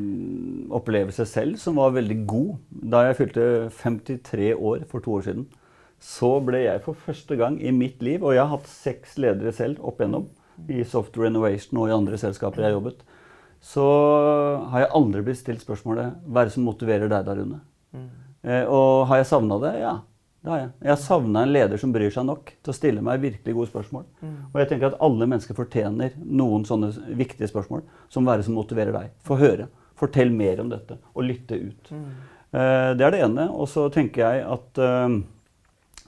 opplevelse 0.79 1.27
selv 1.27 1.59
som 1.61 1.79
var 1.83 1.97
veldig 1.97 2.18
god. 2.31 2.53
Da 2.94 3.03
jeg 3.09 3.18
fylte 3.18 3.49
53 3.81 4.53
år 4.55 4.87
for 4.90 5.03
to 5.03 5.18
år 5.18 5.27
siden, 5.27 5.49
så 6.01 6.31
ble 6.45 6.63
jeg 6.65 6.83
for 6.85 6.99
første 7.07 7.37
gang 7.39 7.59
i 7.63 7.73
mitt 7.75 8.03
liv, 8.05 8.23
og 8.23 8.37
jeg 8.37 8.45
har 8.45 8.53
hatt 8.53 8.69
seks 8.71 9.17
ledere 9.19 9.53
selv 9.55 9.83
opp 9.83 10.03
igjennom, 10.03 10.29
i 10.69 10.83
Software 10.83 11.31
Innovation 11.31 11.79
og 11.79 11.91
i 11.91 11.95
andre 11.95 12.19
selskaper 12.19 12.65
jeg 12.65 12.73
har 12.73 12.77
jobbet, 12.81 13.03
så 13.63 13.85
har 14.71 14.85
jeg 14.85 14.95
aldri 14.99 15.23
blitt 15.27 15.41
stilt 15.41 15.63
spørsmålet 15.63 16.21
hva 16.27 16.43
er 16.43 16.49
det 16.49 16.55
som 16.55 16.67
motiverer 16.67 17.11
deg 17.11 17.27
der, 17.27 17.43
Rune? 17.43 17.61
Eh, 18.43 18.65
og 18.65 19.07
har 19.11 19.21
jeg 19.21 19.29
savna 19.31 19.59
det? 19.63 19.73
Ja. 19.83 19.97
Det 20.39 20.53
har 20.53 20.61
jeg. 20.61 20.69
Jeg 20.87 20.93
har 20.93 21.01
savna 21.03 21.43
en 21.43 21.53
leder 21.53 21.81
som 21.83 21.93
bryr 21.95 22.13
seg 22.15 22.27
nok 22.29 22.53
til 22.55 22.71
å 22.71 22.77
stille 22.77 23.03
meg 23.03 23.23
virkelig 23.25 23.57
gode 23.57 23.71
spørsmål. 23.73 24.05
Og 24.53 24.61
jeg 24.63 24.69
tenker 24.71 24.93
at 24.93 25.01
alle 25.03 25.27
mennesker 25.27 25.59
fortjener 25.59 26.15
noen 26.23 26.67
sånne 26.69 26.93
viktige 27.19 27.51
spørsmål 27.51 27.83
som 28.09 28.25
hva 28.25 28.37
er 28.37 28.43
det 28.43 28.47
som 28.47 28.55
motiverer 28.55 28.95
deg. 28.95 29.11
Få 29.27 29.39
høre. 29.41 29.67
Fortell 29.99 30.31
mer 30.31 30.61
om 30.63 30.71
dette, 30.71 30.95
og 31.11 31.27
lytte 31.27 31.59
ut. 31.59 31.91
Eh, 31.91 32.91
det 32.95 33.03
er 33.03 33.17
det 33.17 33.25
ene. 33.27 33.49
Og 33.51 33.67
så 33.67 33.89
tenker 33.91 34.23
jeg 34.23 34.47
at 34.47 34.79
eh, 34.79 35.19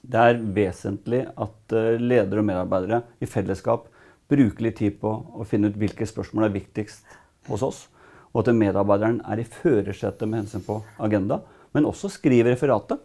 det 0.02 0.20
er 0.20 0.42
vesentlig 0.56 1.24
at 1.28 1.74
eh, 1.76 2.00
ledere 2.00 2.42
og 2.42 2.48
medarbeidere 2.48 3.02
i 3.20 3.28
fellesskap 3.28 3.88
bruker 4.30 4.64
litt 4.64 4.78
tid 4.80 4.98
på 5.02 5.10
å 5.10 5.46
finne 5.48 5.70
ut 5.70 5.78
hvilke 5.78 6.06
spørsmål 6.06 6.48
er 6.48 6.54
viktigst 6.54 7.18
hos 7.50 7.64
oss. 7.66 7.80
Og 8.30 8.44
at 8.44 8.54
medarbeideren 8.54 9.20
er 9.26 9.42
i 9.42 9.46
førersetet 9.48 10.28
med 10.28 10.44
hensyn 10.44 10.64
på 10.64 10.78
agenda, 11.02 11.40
men 11.74 11.88
også 11.88 12.12
skriver 12.14 12.52
referatet. 12.54 13.00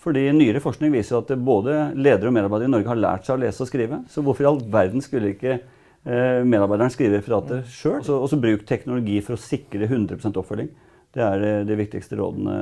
Fordi 0.00 0.24
nyere 0.32 0.62
forskning 0.64 0.94
viser 0.94 1.18
at 1.18 1.32
både 1.44 1.90
ledere 1.92 2.30
og 2.30 2.36
medarbeidere 2.38 2.70
i 2.70 2.72
Norge 2.72 2.88
har 2.88 3.00
lært 3.02 3.26
seg 3.28 3.36
å 3.36 3.42
lese 3.42 3.60
og 3.60 3.68
skrive. 3.68 4.00
Så 4.08 4.24
hvorfor 4.24 4.46
i 4.46 4.48
all 4.48 4.60
verden 4.72 5.04
skulle 5.04 5.34
ikke 5.34 5.58
eh, 5.58 6.40
medarbeideren 6.48 6.92
skrive 6.94 7.20
referatet 7.20 7.68
sjøl? 7.68 8.00
Og 8.00 8.28
så 8.32 8.40
bruk 8.40 8.64
teknologi 8.68 9.18
for 9.26 9.36
å 9.36 9.42
sikre 9.42 9.84
100% 9.84 10.40
oppfølging. 10.40 10.72
Det 11.14 11.22
er 11.26 11.44
eh, 11.46 11.62
de 11.66 11.76
viktigste 11.78 12.18
rådene 12.20 12.56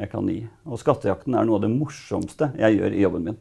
jeg 0.00 0.10
kan 0.12 0.28
gi. 0.30 0.40
Og 0.66 0.80
skattejakten 0.80 1.36
er 1.38 1.46
noe 1.46 1.60
av 1.60 1.66
det 1.66 1.72
morsomste 1.74 2.50
jeg 2.58 2.80
gjør 2.80 2.96
i 2.96 3.04
jobben 3.04 3.28
min. 3.30 3.40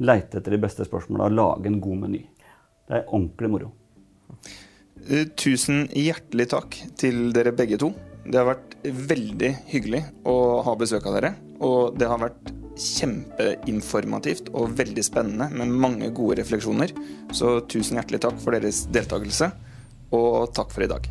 Leite 0.00 0.40
etter 0.40 0.56
de 0.56 0.62
beste 0.62 0.86
spørsmåla 0.88 1.28
lage 1.32 1.68
en 1.68 1.80
god 1.84 2.04
meny. 2.06 2.22
Det 2.88 3.00
er 3.00 3.10
ordentlig 3.10 3.52
moro. 3.52 3.72
Eh, 5.08 5.26
Tusen 5.36 5.86
hjertelig 5.92 6.48
takk 6.54 6.78
til 7.00 7.28
dere 7.36 7.52
begge 7.56 7.80
to. 7.80 7.92
Det 8.28 8.40
har 8.40 8.48
vært 8.48 8.78
veldig 8.84 9.52
hyggelig 9.72 10.02
å 10.28 10.38
ha 10.64 10.74
besøk 10.80 11.06
av 11.08 11.18
dere. 11.18 11.34
Og 11.64 11.98
det 11.98 12.08
har 12.08 12.20
vært 12.22 12.54
kjempeinformativt 12.78 14.52
og 14.54 14.76
veldig 14.78 15.04
spennende 15.04 15.50
med 15.50 15.76
mange 15.84 16.12
gode 16.14 16.38
refleksjoner. 16.42 16.94
Så 17.34 17.58
tusen 17.68 17.98
hjertelig 17.98 18.22
takk 18.24 18.40
for 18.42 18.54
deres 18.54 18.84
deltakelse, 18.94 19.50
og 20.14 20.52
takk 20.56 20.72
for 20.72 20.86
i 20.86 20.90
dag. 20.90 21.08